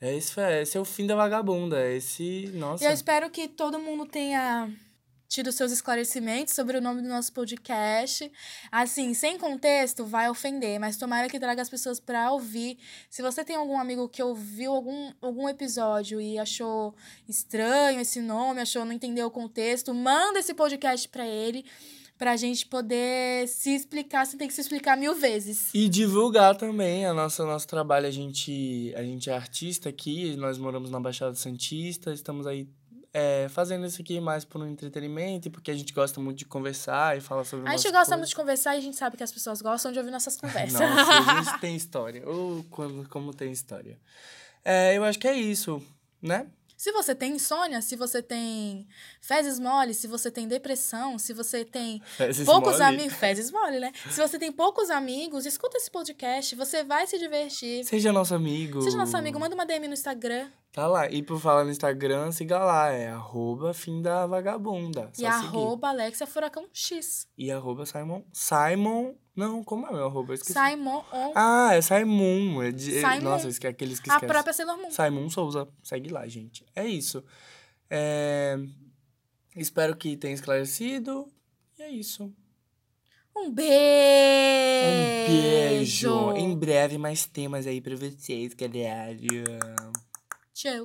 É 0.00 0.12
esse, 0.16 0.40
esse 0.40 0.76
é 0.76 0.80
o 0.80 0.84
fim 0.84 1.06
da 1.06 1.14
vagabunda. 1.14 1.80
é 1.80 1.94
Esse. 1.94 2.50
Nossa. 2.54 2.84
eu 2.84 2.90
espero 2.90 3.30
que 3.30 3.46
todo 3.46 3.78
mundo 3.78 4.04
tenha 4.04 4.68
tido 5.28 5.52
seus 5.52 5.70
esclarecimentos 5.70 6.54
sobre 6.54 6.76
o 6.76 6.80
nome 6.80 7.02
do 7.02 7.08
nosso 7.08 7.32
podcast. 7.32 8.28
Assim, 8.68 9.14
sem 9.14 9.38
contexto, 9.38 10.04
vai 10.04 10.28
ofender, 10.28 10.80
mas 10.80 10.96
tomara 10.96 11.28
que 11.28 11.38
traga 11.38 11.62
as 11.62 11.70
pessoas 11.70 12.00
pra 12.00 12.32
ouvir. 12.32 12.78
Se 13.08 13.22
você 13.22 13.44
tem 13.44 13.54
algum 13.54 13.78
amigo 13.78 14.08
que 14.08 14.20
ouviu 14.20 14.72
algum, 14.72 15.12
algum 15.22 15.48
episódio 15.48 16.20
e 16.20 16.36
achou 16.36 16.96
estranho 17.28 18.00
esse 18.00 18.20
nome, 18.20 18.60
achou 18.60 18.84
não 18.84 18.92
entendeu 18.92 19.28
o 19.28 19.30
contexto, 19.30 19.94
manda 19.94 20.40
esse 20.40 20.52
podcast 20.52 21.08
pra 21.08 21.24
ele, 21.24 21.64
pra 22.18 22.36
gente 22.36 22.66
poder 22.66 23.48
se 23.48 23.74
explicar, 23.74 24.26
sem 24.26 24.38
ter 24.38 24.46
que 24.46 24.54
se 24.54 24.60
explicar 24.60 24.96
mil 24.96 25.14
vezes. 25.14 25.70
E 25.74 25.88
divulgar 25.88 26.56
também 26.56 27.04
a 27.06 27.12
nossa 27.12 27.44
nosso 27.44 27.66
trabalho. 27.66 28.06
A 28.06 28.10
gente, 28.10 28.92
a 28.96 29.02
gente 29.02 29.28
é 29.30 29.34
artista 29.34 29.88
aqui, 29.88 30.36
nós 30.36 30.58
moramos 30.58 30.90
na 30.90 31.00
Baixada 31.00 31.34
Santista, 31.34 32.12
estamos 32.12 32.46
aí 32.46 32.68
é, 33.12 33.48
fazendo 33.48 33.86
isso 33.86 34.00
aqui 34.02 34.20
mais 34.20 34.44
por 34.44 34.60
um 34.60 34.66
entretenimento, 34.66 35.48
e 35.48 35.50
porque 35.50 35.70
a 35.70 35.74
gente 35.74 35.92
gosta 35.92 36.20
muito 36.20 36.38
de 36.38 36.44
conversar 36.44 37.16
e 37.16 37.20
falar 37.20 37.44
sobre 37.44 37.68
A 37.68 37.72
gente 37.76 37.84
gosta 37.84 37.96
coisas. 37.98 38.18
muito 38.18 38.28
de 38.30 38.36
conversar 38.36 38.74
e 38.74 38.78
a 38.78 38.82
gente 38.82 38.96
sabe 38.96 39.16
que 39.16 39.22
as 39.22 39.32
pessoas 39.32 39.60
gostam 39.62 39.92
de 39.92 39.98
ouvir 39.98 40.10
nossas 40.10 40.36
conversas. 40.40 40.80
Nossa, 40.80 41.12
a 41.12 41.42
gente 41.42 41.60
tem 41.60 41.76
história. 41.76 42.28
Ou 42.28 42.64
quando, 42.70 43.08
como 43.08 43.32
tem 43.32 43.52
história. 43.52 43.98
É, 44.64 44.96
eu 44.96 45.04
acho 45.04 45.18
que 45.18 45.28
é 45.28 45.36
isso, 45.36 45.82
né? 46.22 46.46
Se 46.76 46.92
você 46.92 47.14
tem 47.14 47.34
insônia, 47.34 47.80
se 47.80 47.96
você 47.96 48.22
tem 48.22 48.86
fezes 49.20 49.58
mole, 49.58 49.94
se 49.94 50.06
você 50.06 50.30
tem 50.30 50.48
depressão, 50.48 51.18
se 51.18 51.32
você 51.32 51.64
tem 51.64 52.02
Fezes 52.16 52.44
poucos 52.44 52.80
amigos. 52.80 53.14
Fezes 53.14 53.50
mole, 53.50 53.78
né? 53.78 53.92
Se 54.10 54.20
você 54.20 54.38
tem 54.38 54.50
poucos 54.50 54.90
amigos, 54.90 55.46
escuta 55.46 55.76
esse 55.76 55.90
podcast, 55.90 56.54
você 56.56 56.82
vai 56.82 57.06
se 57.06 57.18
divertir. 57.18 57.84
Seja 57.84 58.12
nosso 58.12 58.34
amigo. 58.34 58.82
Seja 58.82 58.96
nosso 58.96 59.16
amigo, 59.16 59.38
manda 59.38 59.54
uma 59.54 59.64
DM 59.64 59.86
no 59.86 59.94
Instagram. 59.94 60.50
Tá 60.74 60.88
lá. 60.88 61.08
E 61.08 61.22
por 61.22 61.38
falar 61.40 61.62
no 61.62 61.70
Instagram, 61.70 62.32
siga 62.32 62.58
lá. 62.58 62.88
É 62.90 63.06
arroba 63.08 63.72
fim 63.72 64.02
da 64.02 64.26
vagabunda. 64.26 65.08
e 65.12 65.16
seguir. 65.18 65.26
arroba 65.28 65.88
Alexia 65.90 66.26
Furacão 66.26 66.66
X. 66.72 67.28
E 67.38 67.48
arroba 67.52 67.86
Simon. 67.86 68.22
Simon. 68.32 69.14
Não, 69.36 69.62
como 69.62 69.86
é 69.86 69.92
meu 69.92 70.04
arroba? 70.06 70.32
Eu 70.32 70.34
esqueci. 70.34 70.52
Simon 70.52 71.04
on 71.12 71.32
Ah, 71.36 71.70
é 71.74 71.80
Simon. 71.80 72.60
É 72.60 72.72
de... 72.72 72.90
Simon. 73.00 73.20
Nossa, 73.22 73.48
esque- 73.48 73.68
aqueles 73.68 74.00
que 74.00 74.10
a 74.10 74.14
esquecem. 74.14 74.28
própria 74.28 74.52
Sailor 74.52 74.76
Moon. 74.78 74.90
Simon 74.90 75.30
Souza. 75.30 75.68
Segue 75.82 76.08
lá, 76.10 76.26
gente. 76.26 76.66
É 76.74 76.84
isso. 76.84 77.22
É... 77.88 78.56
Espero 79.56 79.94
que 79.96 80.16
tenha 80.16 80.34
esclarecido. 80.34 81.28
E 81.78 81.82
é 81.82 81.88
isso. 81.90 82.32
Um 83.36 83.46
Um 83.46 83.50
beijo. 83.52 83.68
beijo. 86.08 86.32
Em 86.36 86.56
breve, 86.56 86.98
mais 86.98 87.26
temas 87.26 87.64
aí 87.66 87.80
pra 87.80 87.94
vocês, 87.94 88.54
galera. 88.54 89.16
却 90.54 90.80